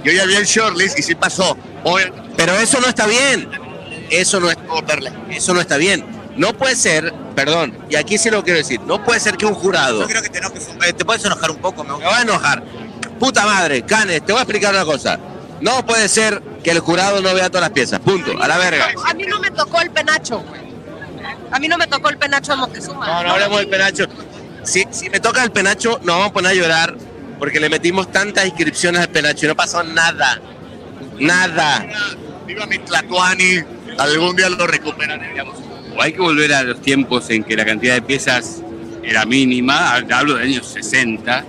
Yo 0.03 0.11
ya 0.11 0.25
vi 0.25 0.35
el 0.35 0.45
shortlist 0.45 0.99
y 0.99 1.01
sí 1.01 1.15
pasó. 1.15 1.57
Hoy, 1.83 2.03
Pero 2.37 2.53
eso 2.53 2.79
no 2.79 2.87
está 2.87 3.07
bien. 3.07 3.49
Eso 4.09 4.39
no 4.39 4.49
es. 4.49 4.57
Eso 5.31 5.53
no 5.53 5.61
está 5.61 5.77
bien. 5.77 6.05
No 6.37 6.53
puede 6.53 6.75
ser, 6.75 7.13
perdón, 7.35 7.77
y 7.89 7.95
aquí 7.95 8.17
sí 8.17 8.29
lo 8.29 8.43
quiero 8.43 8.59
decir, 8.59 8.79
no 8.81 9.03
puede 9.03 9.19
ser 9.19 9.35
que 9.35 9.45
un 9.45 9.53
jurado 9.53 10.01
Yo 10.01 10.07
creo 10.07 10.21
que 10.21 10.29
te 10.29 10.37
enojes, 10.37 10.69
eh, 10.87 10.93
te 10.93 11.03
puedes 11.03 11.25
enojar 11.25 11.51
un 11.51 11.57
poco, 11.57 11.83
me 11.83 11.97
me 11.97 12.05
va 12.05 12.19
a 12.19 12.21
enojar. 12.21 12.63
Puta 13.19 13.45
madre, 13.45 13.83
Canes, 13.83 14.25
te 14.25 14.31
voy 14.31 14.39
a 14.39 14.43
explicar 14.43 14.73
una 14.73 14.85
cosa. 14.85 15.19
No 15.61 15.85
puede 15.85 16.07
ser 16.07 16.41
que 16.63 16.71
el 16.71 16.79
jurado 16.79 17.21
no 17.21 17.33
vea 17.33 17.49
todas 17.49 17.63
las 17.63 17.71
piezas. 17.71 17.99
Punto. 17.99 18.41
A 18.41 18.47
la 18.47 18.57
verga. 18.57 18.89
A 19.05 19.13
mí 19.13 19.25
no 19.25 19.39
me 19.39 19.51
tocó 19.51 19.81
el 19.81 19.91
penacho. 19.91 20.43
A 21.51 21.59
mí 21.59 21.67
no 21.67 21.77
me 21.77 21.87
tocó 21.87 22.09
el 22.09 22.17
penacho 22.17 22.53
de 22.53 22.57
Moctezuma. 22.57 23.05
No, 23.05 23.23
no 23.23 23.31
hablemos 23.33 23.59
del 23.59 23.67
penacho. 23.67 24.05
Si, 24.63 24.85
si 24.91 25.09
me 25.09 25.19
toca 25.19 25.43
el 25.43 25.51
penacho, 25.51 25.99
nos 26.03 26.15
vamos 26.15 26.27
a 26.29 26.33
poner 26.33 26.51
a 26.51 26.53
llorar 26.53 26.95
porque 27.39 27.59
le 27.59 27.69
metimos 27.69 28.11
tantas 28.11 28.45
inscripciones 28.45 29.01
al 29.01 29.09
penacho 29.09 29.45
y 29.45 29.49
no 29.49 29.55
pasó 29.55 29.83
nada. 29.83 30.39
Nada. 31.17 31.85
Viva 32.45 32.65
mi 32.65 32.77
Tlatuani, 32.79 33.59
algún 33.97 34.35
día 34.35 34.49
lo 34.49 34.67
recuperaremos. 34.67 35.55
O 35.95 36.01
hay 36.01 36.13
que 36.13 36.21
volver 36.21 36.53
a 36.53 36.63
los 36.63 36.81
tiempos 36.81 37.29
en 37.29 37.43
que 37.43 37.55
la 37.55 37.65
cantidad 37.65 37.95
de 37.95 38.01
piezas 38.01 38.61
era 39.03 39.25
mínima, 39.25 39.95
hablo 39.95 40.35
de 40.35 40.43
años 40.43 40.67
60, 40.67 41.45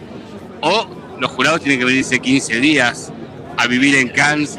o 0.63 1.00
los 1.21 1.31
jurados 1.31 1.61
tienen 1.61 1.79
que 1.79 1.85
venirse 1.85 2.19
15 2.19 2.61
días 2.61 3.13
a 3.57 3.67
vivir 3.67 3.95
en 3.97 4.09
Cannes. 4.09 4.57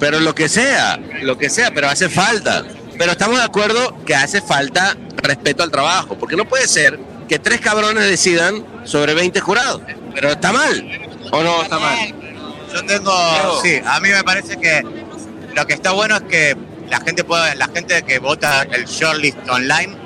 Pero 0.00 0.20
lo 0.20 0.34
que 0.34 0.48
sea, 0.48 0.98
lo 1.22 1.38
que 1.38 1.50
sea, 1.50 1.70
pero 1.72 1.88
hace 1.88 2.08
falta. 2.08 2.64
Pero 2.98 3.12
estamos 3.12 3.38
de 3.38 3.44
acuerdo 3.44 3.96
que 4.04 4.14
hace 4.14 4.40
falta 4.40 4.96
respeto 5.16 5.62
al 5.62 5.70
trabajo, 5.70 6.16
porque 6.18 6.36
no 6.36 6.44
puede 6.44 6.66
ser 6.66 6.98
que 7.28 7.38
tres 7.38 7.60
cabrones 7.60 8.04
decidan 8.04 8.64
sobre 8.84 9.14
20 9.14 9.40
jurados. 9.40 9.82
Pero 10.14 10.30
está 10.30 10.52
mal, 10.52 11.08
¿o 11.30 11.42
no 11.42 11.62
está 11.62 11.78
mal? 11.78 12.14
Yo 12.72 12.84
tengo, 12.84 13.62
sí, 13.62 13.80
a 13.84 14.00
mí 14.00 14.08
me 14.08 14.24
parece 14.24 14.56
que 14.58 14.82
lo 15.54 15.66
que 15.66 15.74
está 15.74 15.92
bueno 15.92 16.16
es 16.16 16.22
que 16.22 16.56
la 16.88 17.00
gente 17.00 17.24
pueda, 17.24 17.54
la 17.54 17.68
gente 17.68 18.02
que 18.02 18.18
vota 18.18 18.62
el 18.62 18.84
shortlist 18.84 19.38
online 19.48 19.96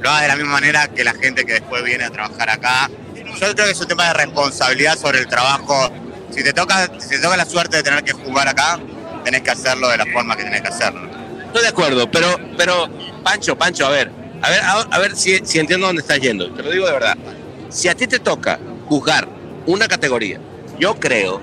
lo 0.00 0.10
haga 0.10 0.22
de 0.22 0.28
la 0.28 0.36
misma 0.36 0.52
manera 0.52 0.88
que 0.88 1.02
la 1.02 1.14
gente 1.14 1.44
que 1.44 1.54
después 1.54 1.82
viene 1.82 2.04
a 2.04 2.10
trabajar 2.10 2.50
acá. 2.50 2.90
Yo 3.34 3.52
creo 3.52 3.66
que 3.66 3.70
es 3.70 3.80
un 3.80 3.88
tema 3.88 4.06
de 4.08 4.14
responsabilidad 4.14 4.96
sobre 4.96 5.18
el 5.18 5.26
trabajo. 5.26 5.90
Si 6.30 6.42
te 6.42 6.52
toca, 6.52 6.88
si 6.98 7.08
te 7.08 7.18
toca 7.18 7.36
la 7.36 7.44
suerte 7.44 7.78
de 7.78 7.82
tener 7.82 8.04
que 8.04 8.12
jugar 8.12 8.48
acá, 8.48 8.78
tenés 9.24 9.42
que 9.42 9.50
hacerlo 9.50 9.88
de 9.88 9.98
la 9.98 10.06
forma 10.06 10.36
que 10.36 10.44
tenés 10.44 10.62
que 10.62 10.68
hacerlo. 10.68 11.08
Estoy 11.46 11.62
de 11.62 11.68
acuerdo, 11.68 12.10
pero, 12.10 12.38
pero 12.56 12.88
Pancho, 13.22 13.56
Pancho, 13.56 13.86
a 13.86 13.90
ver, 13.90 14.10
a 14.42 14.50
ver, 14.50 14.60
a, 14.60 14.72
a 14.82 14.98
ver 14.98 15.16
si, 15.16 15.38
si 15.44 15.58
entiendo 15.58 15.86
dónde 15.86 16.02
estás 16.02 16.20
yendo. 16.20 16.50
Te 16.52 16.62
lo 16.62 16.70
digo 16.70 16.86
de 16.86 16.92
verdad. 16.92 17.16
Si 17.70 17.88
a 17.88 17.94
ti 17.94 18.06
te 18.06 18.18
toca 18.18 18.58
juzgar 18.86 19.28
una 19.66 19.88
categoría, 19.88 20.38
yo 20.78 20.94
creo 20.98 21.40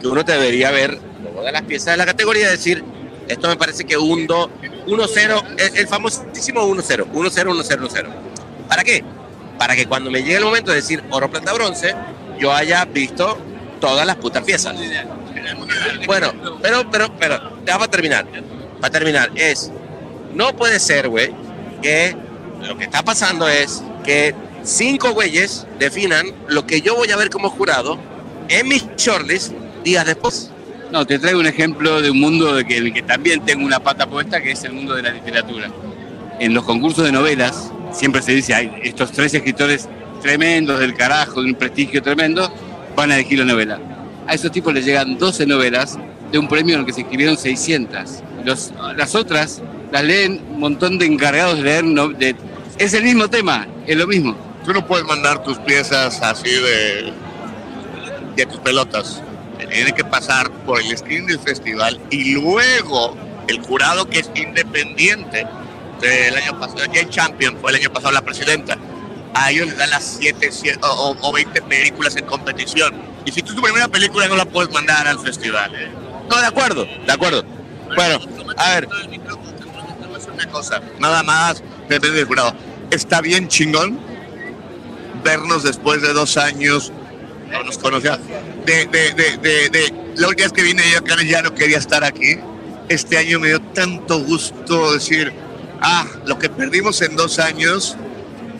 que 0.00 0.06
uno 0.06 0.24
te 0.24 0.32
debería 0.32 0.70
ver 0.70 0.98
todas 1.34 1.52
las 1.52 1.62
piezas 1.62 1.94
de 1.94 1.96
la 1.96 2.06
categoría 2.06 2.48
y 2.48 2.50
decir, 2.50 2.84
esto 3.28 3.48
me 3.48 3.56
parece 3.56 3.84
que 3.84 3.96
un 3.96 4.26
2, 4.26 4.50
1-0, 4.86 5.44
el, 5.58 5.76
el 5.76 5.88
famosísimo 5.88 6.66
1-0, 6.66 7.06
1-0, 7.06 7.12
1-0, 7.12 7.78
1-0. 7.78 8.06
¿Para 8.68 8.84
qué? 8.84 9.04
Para 9.62 9.76
que 9.76 9.86
cuando 9.86 10.10
me 10.10 10.24
llegue 10.24 10.38
el 10.38 10.44
momento 10.44 10.72
de 10.72 10.78
decir 10.78 11.04
oro, 11.10 11.30
plata, 11.30 11.52
bronce, 11.52 11.94
yo 12.36 12.52
haya 12.52 12.84
visto 12.84 13.38
todas 13.80 14.04
las 14.04 14.16
putas 14.16 14.42
piezas. 14.42 14.74
Bueno, 16.04 16.32
pero, 16.60 16.90
pero, 16.90 17.14
pero, 17.16 17.58
ya 17.64 17.78
para 17.78 17.88
terminar, 17.88 18.26
para 18.80 18.90
terminar, 18.90 19.30
es, 19.36 19.70
no 20.34 20.56
puede 20.56 20.80
ser, 20.80 21.08
güey, 21.08 21.32
que 21.80 22.16
lo 22.66 22.76
que 22.76 22.82
está 22.82 23.04
pasando 23.04 23.46
es 23.46 23.84
que 24.02 24.34
cinco 24.64 25.12
güeyes 25.12 25.64
definan 25.78 26.26
lo 26.48 26.66
que 26.66 26.80
yo 26.80 26.96
voy 26.96 27.12
a 27.12 27.16
ver 27.16 27.30
como 27.30 27.48
jurado 27.48 28.00
en 28.48 28.66
mis 28.66 28.84
shortlist 28.96 29.52
días 29.84 30.04
después. 30.04 30.50
No, 30.90 31.06
te 31.06 31.20
traigo 31.20 31.38
un 31.38 31.46
ejemplo 31.46 32.02
de 32.02 32.10
un 32.10 32.18
mundo 32.18 32.52
de 32.52 32.64
que, 32.64 32.78
en 32.78 32.86
el 32.86 32.92
que 32.92 33.02
también 33.02 33.44
tengo 33.44 33.64
una 33.64 33.78
pata 33.78 34.08
puesta, 34.08 34.42
que 34.42 34.50
es 34.50 34.64
el 34.64 34.72
mundo 34.72 34.96
de 34.96 35.02
la 35.02 35.10
literatura. 35.10 35.70
En 36.40 36.52
los 36.52 36.64
concursos 36.64 37.04
de 37.04 37.12
novelas 37.12 37.70
siempre 37.92 38.22
se 38.22 38.32
dice, 38.32 38.70
estos 38.82 39.12
tres 39.12 39.34
escritores 39.34 39.88
tremendos 40.22 40.78
del 40.80 40.94
carajo, 40.94 41.42
de 41.42 41.48
un 41.50 41.54
prestigio 41.54 42.02
tremendo, 42.02 42.52
van 42.96 43.10
a 43.10 43.14
elegir 43.16 43.38
la 43.40 43.44
novela. 43.44 43.78
A 44.26 44.34
esos 44.34 44.52
tipos 44.52 44.72
les 44.72 44.84
llegan 44.84 45.18
12 45.18 45.46
novelas 45.46 45.98
de 46.30 46.38
un 46.38 46.48
premio 46.48 46.74
en 46.74 46.80
el 46.80 46.86
que 46.86 46.92
se 46.92 47.00
escribieron 47.02 47.36
600. 47.36 48.22
Los, 48.44 48.72
las 48.96 49.14
otras 49.14 49.60
las 49.90 50.04
leen 50.04 50.40
un 50.50 50.60
montón 50.60 50.98
de 50.98 51.06
encargados 51.06 51.58
de 51.58 51.62
leer. 51.64 51.84
no- 51.84 52.08
de- 52.08 52.36
es 52.78 52.94
el 52.94 53.04
mismo 53.04 53.28
tema, 53.28 53.66
es 53.86 53.96
lo 53.96 54.06
mismo. 54.06 54.34
Tú 54.64 54.72
no 54.72 54.86
puedes 54.86 55.06
mandar 55.06 55.42
tus 55.42 55.58
piezas 55.58 56.20
así 56.22 56.48
de, 56.50 57.12
de 58.36 58.46
tus 58.46 58.58
pelotas. 58.60 59.20
Tiene 59.70 59.92
que 59.92 60.04
pasar 60.04 60.50
por 60.66 60.80
el 60.80 60.96
screen 60.96 61.26
del 61.26 61.38
festival 61.38 61.98
y 62.10 62.32
luego 62.34 63.16
el 63.48 63.60
jurado 63.60 64.08
que 64.08 64.20
es 64.20 64.30
independiente 64.34 65.46
del 66.02 66.36
año 66.36 66.58
pasado, 66.58 66.80
Jane 66.92 67.08
Champion 67.08 67.56
fue 67.58 67.70
el 67.70 67.78
año 67.78 67.92
pasado 67.92 68.12
la 68.12 68.22
presidenta. 68.22 68.76
A 69.34 69.50
ellos 69.50 69.68
les 69.68 69.78
dan 69.78 69.88
las 69.90 70.18
7 70.20 70.50
o, 70.82 71.16
o 71.20 71.32
20 71.32 71.62
películas 71.62 72.16
en 72.16 72.26
competición. 72.26 72.94
Y 73.24 73.32
si 73.32 73.42
tú 73.42 73.54
tu 73.54 73.62
primera 73.62 73.88
película 73.88 74.28
no 74.28 74.36
la 74.36 74.44
puedes 74.44 74.70
mandar 74.72 75.08
al 75.08 75.18
festival. 75.20 75.74
¿eh? 75.74 75.90
No, 76.28 76.38
de 76.38 76.46
acuerdo, 76.46 76.84
de 76.84 77.12
acuerdo. 77.12 77.44
Bueno, 77.96 78.18
a 78.58 78.74
ver, 78.74 78.88
una 80.32 80.46
cosa, 80.48 80.82
nada 80.98 81.22
más 81.22 81.62
jurado. 82.26 82.54
Está 82.90 83.20
bien 83.20 83.48
chingón 83.48 83.98
vernos 85.22 85.62
después 85.62 86.02
de 86.02 86.12
dos 86.12 86.36
años, 86.36 86.92
no 87.50 87.62
nos 87.64 87.78
conocía, 87.78 88.18
de, 88.66 88.86
de, 88.86 89.68
de, 89.68 89.94
la 90.16 90.28
última 90.28 90.46
vez 90.46 90.52
que 90.52 90.62
vine 90.62 90.82
yo 90.92 91.16
ya 91.22 91.42
no 91.42 91.54
quería 91.54 91.78
estar 91.78 92.04
aquí. 92.04 92.38
Este 92.88 93.16
año 93.16 93.38
me 93.38 93.48
dio 93.48 93.60
tanto 93.60 94.22
gusto 94.24 94.94
decir, 94.94 95.32
ah, 95.82 96.06
lo 96.26 96.38
que 96.38 96.48
perdimos 96.48 97.02
en 97.02 97.16
dos 97.16 97.38
años, 97.38 97.96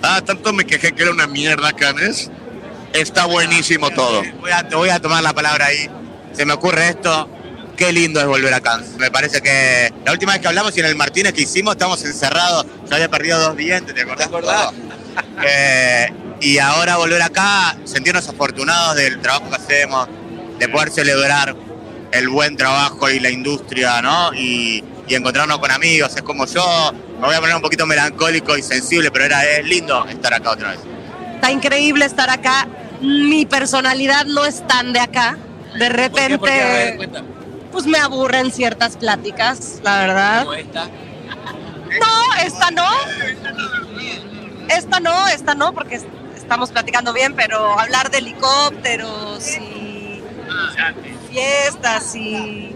ah, 0.02 0.20
tanto 0.24 0.52
me 0.52 0.64
quejé 0.64 0.92
que 0.92 1.02
era 1.02 1.12
una 1.12 1.26
mierda, 1.26 1.72
Canes. 1.72 2.30
Está 2.92 3.24
buenísimo 3.26 3.90
todo. 3.90 4.22
Voy 4.40 4.50
a, 4.50 4.68
te 4.68 4.76
voy 4.76 4.90
a 4.90 5.00
tomar 5.00 5.22
la 5.22 5.32
palabra 5.32 5.66
ahí. 5.66 5.88
Se 6.32 6.44
me 6.44 6.52
ocurre 6.52 6.88
esto. 6.88 7.28
Qué 7.76 7.90
lindo 7.90 8.20
es 8.20 8.26
volver 8.26 8.52
acá. 8.52 8.80
Me 8.98 9.10
parece 9.10 9.40
que 9.40 9.92
la 10.04 10.12
última 10.12 10.32
vez 10.32 10.42
que 10.42 10.48
hablamos 10.48 10.76
y 10.76 10.80
en 10.80 10.86
el 10.86 10.94
Martínez 10.94 11.32
que 11.32 11.42
hicimos, 11.42 11.72
estábamos 11.72 12.04
encerrados. 12.04 12.66
Yo 12.88 12.94
había 12.94 13.08
perdido 13.08 13.40
dos 13.40 13.56
dientes, 13.56 13.94
¿te 13.94 14.02
acordás? 14.22 14.70
Eh, 15.46 16.10
y 16.40 16.58
ahora 16.58 16.96
volver 16.96 17.20
acá, 17.20 17.76
sentirnos 17.84 18.26
afortunados 18.28 18.96
del 18.96 19.20
trabajo 19.20 19.50
que 19.50 19.56
hacemos, 19.56 20.08
de 20.58 20.68
poder 20.68 20.90
celebrar 20.90 21.54
el 22.12 22.28
buen 22.28 22.56
trabajo 22.56 23.10
y 23.10 23.20
la 23.20 23.28
industria, 23.28 24.00
¿no? 24.00 24.32
Y, 24.34 24.82
y 25.06 25.14
encontrarnos 25.14 25.58
con 25.58 25.70
amigos. 25.70 26.14
Es 26.16 26.22
como 26.22 26.46
yo, 26.46 26.92
me 27.22 27.28
voy 27.28 27.36
a 27.36 27.40
poner 27.40 27.54
un 27.56 27.62
poquito 27.62 27.86
melancólico 27.86 28.58
y 28.58 28.62
sensible, 28.62 29.10
pero 29.12 29.26
era, 29.26 29.44
es 29.44 29.64
lindo 29.64 30.04
estar 30.06 30.34
acá 30.34 30.50
otra 30.50 30.70
vez. 30.72 30.80
Está 31.36 31.52
increíble 31.52 32.04
estar 32.04 32.28
acá. 32.28 32.66
Mi 33.00 33.46
personalidad 33.46 34.24
no 34.26 34.44
es 34.44 34.66
tan 34.66 34.92
de 34.92 34.98
acá. 35.00 35.36
De 35.78 35.88
repente, 35.88 36.98
pues 37.70 37.86
me 37.86 37.98
aburren 37.98 38.50
ciertas 38.52 38.96
pláticas, 38.96 39.78
la 39.84 39.98
verdad. 40.00 40.44
No, 40.44 42.34
esta 42.44 42.70
no. 42.72 42.88
Esta 44.68 44.98
no, 45.00 45.28
esta 45.28 45.54
no, 45.54 45.72
porque 45.72 45.96
es- 45.96 46.06
estamos 46.36 46.70
platicando 46.70 47.12
bien, 47.12 47.34
pero 47.36 47.78
hablar 47.78 48.10
de 48.10 48.18
helicópteros 48.18 49.46
y 49.58 50.22
fiestas 51.30 52.14
y 52.16 52.74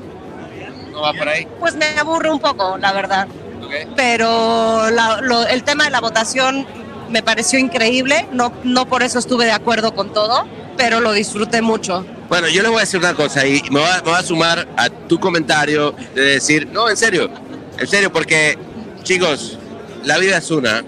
¿No 0.93 1.01
va 1.03 1.13
por 1.15 1.29
ahí? 1.29 1.47
pues 1.59 1.75
me 1.75 1.87
aburre 1.99 2.31
un 2.31 2.39
poco, 2.41 2.79
la 2.79 2.93
verdad. 2.93 3.27
Pero 3.97 4.91
la- 4.91 5.21
lo- 5.23 5.47
el 5.47 5.63
tema 5.63 5.85
de 5.85 5.91
la 5.91 6.01
votación 6.01 6.67
me 7.11 7.23
pareció 7.23 7.59
increíble. 7.59 8.27
No, 8.33 8.53
no 8.65 8.87
por 8.87 9.03
eso 9.03 9.19
estuve 9.19 9.45
de 9.45 9.53
acuerdo 9.53 9.95
con 9.95 10.13
todo, 10.13 10.47
pero 10.77 11.01
lo 11.01 11.13
disfruté 11.13 11.63
mucho. 11.63 12.05
Bueno, 12.29 12.49
yo 12.49 12.61
les 12.63 12.71
voy 12.71 12.79
a 12.79 12.81
decir 12.81 12.99
una 13.01 13.15
cosa 13.15 13.47
y 13.47 13.63
me 13.71 13.81
voy 13.81 13.89
a, 13.89 13.97
me 14.03 14.11
voy 14.11 14.15
a 14.19 14.23
sumar 14.23 14.67
a 14.77 14.89
tu 14.91 15.19
comentario 15.21 15.95
de 16.15 16.23
decir, 16.23 16.69
no, 16.73 16.89
en 16.91 16.97
serio, 16.97 17.31
en 17.79 17.87
serio, 17.87 18.13
porque 18.13 18.59
chicos, 19.05 19.59
la 20.05 20.19
vida 20.19 20.39
es 20.39 20.51
una. 20.51 20.85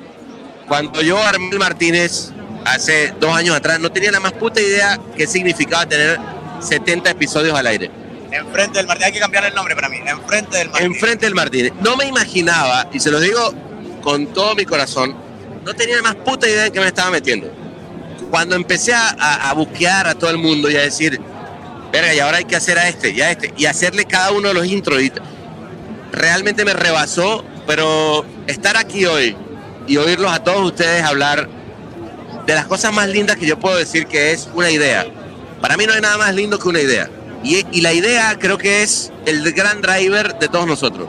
Cuando 0.66 1.00
yo 1.00 1.16
armé 1.18 1.48
el 1.52 1.59
Martínez 1.59 2.31
hace 2.64 3.14
dos 3.20 3.35
años 3.35 3.54
atrás, 3.57 3.78
no 3.81 3.90
tenía 3.90 4.11
la 4.11 4.20
más 4.20 4.33
puta 4.33 4.61
idea 4.61 4.98
qué 5.16 5.26
significaba 5.26 5.87
tener 5.87 6.18
70 6.61 7.11
episodios 7.11 7.57
al 7.57 7.66
aire. 7.68 7.90
Enfrente 8.31 8.79
del 8.79 8.87
Martínez, 8.87 9.07
hay 9.07 9.12
que 9.12 9.21
cambiar 9.21 9.45
el 9.45 9.55
nombre 9.55 9.75
para 9.75 9.88
mí. 9.88 9.99
Enfrente 10.05 10.59
del 10.59 10.69
Martínez. 10.71 10.93
Enfrente 10.93 11.27
del 11.27 11.35
Martínez. 11.35 11.73
No 11.81 11.97
me 11.97 12.07
imaginaba, 12.07 12.88
y 12.93 13.01
se 13.01 13.11
lo 13.11 13.21
digo 13.21 13.55
con 14.03 14.27
todo 14.29 14.55
mi 14.55 14.64
corazón, 14.64 15.17
no 15.64 15.75
tenía 15.75 16.01
más 16.03 16.14
puta 16.14 16.49
idea 16.49 16.67
en 16.67 16.73
qué 16.73 16.81
me 16.81 16.87
estaba 16.87 17.11
metiendo. 17.11 17.51
Cuando 18.31 18.57
empecé 18.57 18.93
a, 18.95 19.09
a, 19.19 19.51
a 19.51 19.55
buquear 19.55 20.07
a 20.07 20.14
todo 20.14 20.31
el 20.31 20.38
mundo 20.38 20.71
y 20.71 20.77
a 20.77 20.83
decir, 20.83 21.21
verga, 21.93 22.14
y 22.14 22.19
ahora 22.19 22.38
hay 22.38 22.45
que 22.45 22.57
hacer 22.57 22.79
a 22.79 22.88
este 22.88 23.11
y 23.11 23.21
a 23.21 23.31
este, 23.31 23.53
y 23.57 23.67
hacerle 23.67 24.05
cada 24.05 24.31
uno 24.33 24.49
de 24.49 24.55
los 24.55 24.67
intros, 24.67 25.03
y 25.03 25.12
realmente 26.12 26.64
me 26.64 26.75
rebasó, 26.75 27.45
pero 27.67 28.25
estar 28.47 28.77
aquí 28.77 29.07
hoy 29.07 29.37
y 29.87 29.97
oírlos 29.97 30.31
a 30.33 30.43
todos 30.43 30.64
ustedes 30.64 31.03
hablar 31.03 31.49
de 32.47 32.55
las 32.55 32.67
cosas 32.67 32.93
más 32.93 33.09
lindas 33.09 33.37
que 33.37 33.47
yo 33.47 33.59
puedo 33.59 33.77
decir 33.77 34.07
que 34.07 34.33
es 34.33 34.49
una 34.55 34.71
idea. 34.71 35.07
Para 35.61 35.77
mí 35.77 35.87
no 35.87 35.93
hay 35.93 36.01
nada 36.01 36.17
más 36.19 36.35
lindo 36.35 36.59
que 36.59 36.69
una 36.69 36.81
idea. 36.81 37.11
Y, 37.44 37.81
la 37.81 37.92
idea 37.92 38.37
creo 38.38 38.59
que 38.59 38.83
es 38.83 39.12
el 39.27 39.53
gran 39.53 39.81
driver 39.81 40.38
de 40.38 40.48
todos 40.48 40.66
nosotros. 40.66 41.09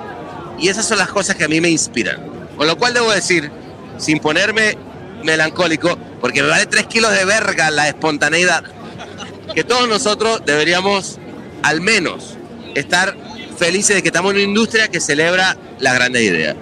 Y 0.60 0.68
esas 0.68 0.88
son 0.88 0.98
las 0.98 1.10
cosas 1.10 1.36
que 1.36 1.46
a 1.46 1.48
mí 1.48 1.60
me 1.60 1.70
inspiran. 1.70 2.22
Con 2.56 2.68
lo 2.68 2.78
cual 2.78 2.94
debo 2.94 3.12
decir, 3.12 3.52
sin 3.98 4.20
ponerme 4.20 4.78
melancólico, 5.24 5.98
porque 6.22 6.42
me 6.42 6.50
vale 6.50 6.65
tres 6.65 6.86
kilos 6.86 7.12
de 7.12 7.26
verga 7.26 7.72
la 7.72 7.88
espontaneidad, 7.88 8.63
que 9.54 9.63
todos 9.63 9.88
nosotros 9.88 10.42
deberíamos 10.46 11.18
al 11.63 11.82
menos 11.82 12.38
estar 12.76 13.15
felices 13.58 13.96
de 13.98 14.02
que 14.02 14.10
estamos 14.10 14.32
en 14.32 14.38
una 14.38 14.46
industria 14.46 14.88
que 14.88 15.00
celebra 15.00 15.58
las 15.80 15.96
grandes 15.96 16.22
ideas. 16.24 16.56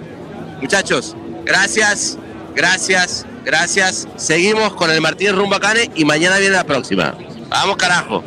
Muchachos, 0.60 1.14
gracias, 1.44 2.18
gracias, 2.54 3.26
gracias. 3.44 4.08
Seguimos 4.16 4.74
con 4.74 4.90
el 4.90 5.00
Martín 5.00 5.36
Rumbacane 5.36 5.90
y 5.94 6.04
mañana 6.04 6.38
viene 6.38 6.56
la 6.56 6.64
próxima. 6.64 7.16
Vamos 7.48 7.76
carajo. 7.76 8.24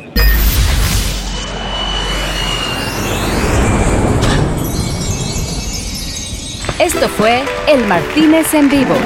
Esto 6.82 7.08
fue 7.08 7.44
El 7.68 7.86
Martínez 7.86 8.52
en 8.54 8.68
vivo, 8.68 8.96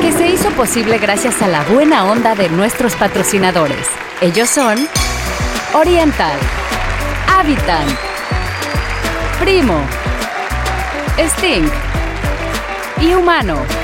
que 0.00 0.10
se 0.10 0.26
hizo 0.26 0.48
posible 0.52 0.96
gracias 0.96 1.42
a 1.42 1.48
la 1.48 1.62
buena 1.64 2.10
onda 2.10 2.34
de 2.34 2.48
nuestros 2.48 2.94
patrocinadores. 2.94 3.86
Ellos 4.22 4.48
son 4.48 4.88
Oriental, 5.74 6.38
Habitan, 7.30 7.86
Primo, 9.38 9.82
Sting 11.18 11.68
y 13.02 13.12
Humano. 13.12 13.83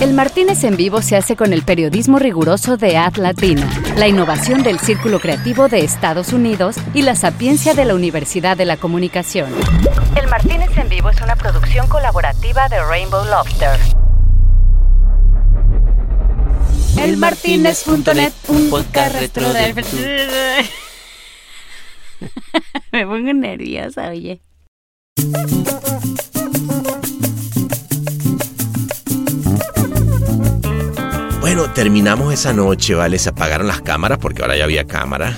El 0.00 0.14
Martínez 0.14 0.64
en 0.64 0.76
vivo 0.78 1.02
se 1.02 1.14
hace 1.16 1.36
con 1.36 1.52
el 1.52 1.62
periodismo 1.62 2.18
riguroso 2.18 2.78
de 2.78 2.96
Ad 2.96 3.16
Latina, 3.16 3.68
la 3.98 4.08
innovación 4.08 4.62
del 4.62 4.78
Círculo 4.78 5.20
Creativo 5.20 5.68
de 5.68 5.80
Estados 5.80 6.32
Unidos 6.32 6.76
y 6.94 7.02
la 7.02 7.14
sapiencia 7.14 7.74
de 7.74 7.84
la 7.84 7.94
Universidad 7.94 8.56
de 8.56 8.64
la 8.64 8.78
Comunicación. 8.78 9.50
El 10.16 10.26
Martínez 10.28 10.74
en 10.78 10.88
vivo 10.88 11.10
es 11.10 11.20
una 11.20 11.36
producción 11.36 11.86
colaborativa 11.86 12.66
de 12.70 12.82
Rainbow 12.82 13.26
Lobster. 13.26 13.78
Elmartínez.net, 16.98 18.32
un 18.48 18.70
podcast 18.70 19.20
retro 19.20 19.52
del... 19.52 19.74
Me 22.92 23.06
pongo 23.06 23.34
nerviosa, 23.34 24.08
oye. 24.08 24.40
Bueno, 31.52 31.68
terminamos 31.72 32.32
esa 32.32 32.52
noche, 32.52 32.94
¿vale? 32.94 33.18
Se 33.18 33.30
apagaron 33.30 33.66
las 33.66 33.80
cámaras 33.80 34.18
porque 34.18 34.40
ahora 34.40 34.56
ya 34.56 34.62
había 34.62 34.86
cámara. 34.86 35.36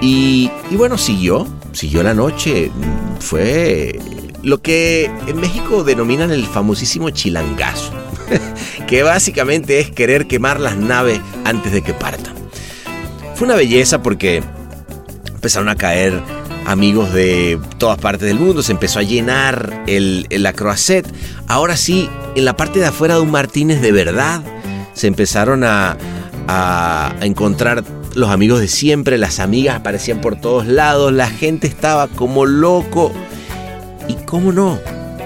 Y, 0.00 0.48
y 0.70 0.76
bueno, 0.76 0.96
siguió, 0.96 1.44
siguió 1.72 2.04
la 2.04 2.14
noche. 2.14 2.70
Fue 3.18 3.98
lo 4.44 4.62
que 4.62 5.10
en 5.26 5.40
México 5.40 5.82
denominan 5.82 6.30
el 6.30 6.46
famosísimo 6.46 7.10
chilangazo, 7.10 7.90
que 8.86 9.02
básicamente 9.02 9.80
es 9.80 9.90
querer 9.90 10.28
quemar 10.28 10.60
las 10.60 10.76
naves 10.76 11.20
antes 11.44 11.72
de 11.72 11.82
que 11.82 11.94
partan. 11.94 12.34
Fue 13.34 13.48
una 13.48 13.56
belleza 13.56 14.04
porque 14.04 14.44
empezaron 15.34 15.68
a 15.68 15.74
caer 15.74 16.22
amigos 16.64 17.12
de 17.12 17.58
todas 17.76 17.98
partes 17.98 18.28
del 18.28 18.38
mundo, 18.38 18.62
se 18.62 18.70
empezó 18.70 19.00
a 19.00 19.02
llenar 19.02 19.82
el, 19.88 20.28
el 20.30 20.46
Acroacet. 20.46 21.12
Ahora 21.48 21.76
sí, 21.76 22.08
en 22.36 22.44
la 22.44 22.56
parte 22.56 22.78
de 22.78 22.86
afuera 22.86 23.16
de 23.16 23.22
un 23.22 23.32
Martínez 23.32 23.80
de 23.80 23.90
verdad, 23.90 24.44
se 25.00 25.06
empezaron 25.06 25.64
a, 25.64 25.96
a, 26.46 27.14
encontrar 27.22 27.82
los 28.14 28.28
amigos 28.28 28.60
de 28.60 28.68
siempre, 28.68 29.16
las 29.16 29.40
amigas 29.40 29.76
aparecían 29.76 30.20
por 30.20 30.36
todos 30.36 30.66
lados, 30.66 31.10
la 31.12 31.28
gente 31.28 31.66
estaba 31.66 32.06
como 32.08 32.44
loco. 32.44 33.10
Y 34.08 34.14
cómo 34.26 34.52
no, 34.52 34.78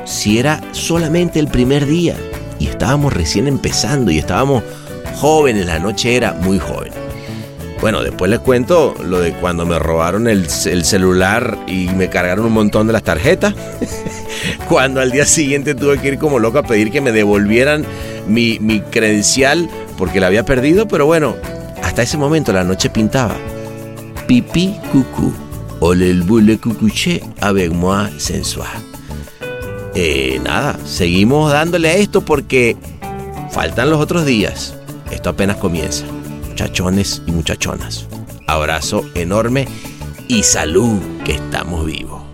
si 0.04 0.38
era 0.38 0.60
solamente 0.72 1.40
el 1.40 1.48
primer 1.48 1.86
día 1.86 2.16
y 2.60 2.68
estábamos 2.68 3.12
recién 3.12 3.48
empezando 3.48 4.10
y 4.10 4.18
estábamos 4.18 4.62
jóvenes, 5.16 5.66
la 5.66 5.78
noche 5.80 6.14
era 6.16 6.34
muy 6.34 6.58
joven. 6.58 6.92
Bueno, 7.80 8.02
después 8.02 8.30
les 8.30 8.40
cuento 8.40 8.94
lo 9.04 9.20
de 9.20 9.32
cuando 9.32 9.66
me 9.66 9.78
robaron 9.78 10.26
el, 10.26 10.46
el 10.66 10.84
celular 10.84 11.58
y 11.66 11.88
me 11.88 12.08
cargaron 12.08 12.46
un 12.46 12.52
montón 12.52 12.86
de 12.86 12.92
las 12.92 13.02
tarjetas. 13.02 13.54
cuando 14.68 15.00
al 15.00 15.10
día 15.10 15.26
siguiente 15.26 15.74
tuve 15.74 15.98
que 15.98 16.08
ir 16.08 16.18
como 16.18 16.38
loco 16.38 16.58
a 16.58 16.62
pedir 16.62 16.90
que 16.90 17.00
me 17.00 17.12
devolvieran 17.12 17.84
mi, 18.26 18.58
mi 18.58 18.80
credencial 18.80 19.68
porque 19.96 20.20
la 20.20 20.28
había 20.28 20.44
perdido, 20.44 20.88
pero 20.88 21.06
bueno, 21.06 21.36
hasta 21.82 22.02
ese 22.02 22.16
momento 22.16 22.52
la 22.52 22.64
noche 22.64 22.90
pintaba. 22.90 23.36
Pipí 24.26 24.76
cucú. 24.90 25.32
Ole 25.80 26.10
el 26.10 26.22
boule 26.22 26.58
cucuché 26.58 27.20
avec 27.40 27.70
moi 27.70 28.08
sensual. 28.18 28.70
Eh, 29.94 30.40
nada, 30.42 30.78
seguimos 30.86 31.52
dándole 31.52 31.88
a 31.88 31.94
esto 31.94 32.22
porque 32.22 32.76
faltan 33.50 33.90
los 33.90 34.00
otros 34.00 34.24
días. 34.24 34.74
Esto 35.10 35.30
apenas 35.30 35.56
comienza. 35.56 36.04
Muchachones 36.54 37.20
y 37.26 37.32
muchachonas. 37.32 38.06
Abrazo 38.46 39.04
enorme 39.16 39.66
y 40.28 40.44
salud 40.44 41.00
que 41.24 41.32
estamos 41.32 41.84
vivos. 41.84 42.33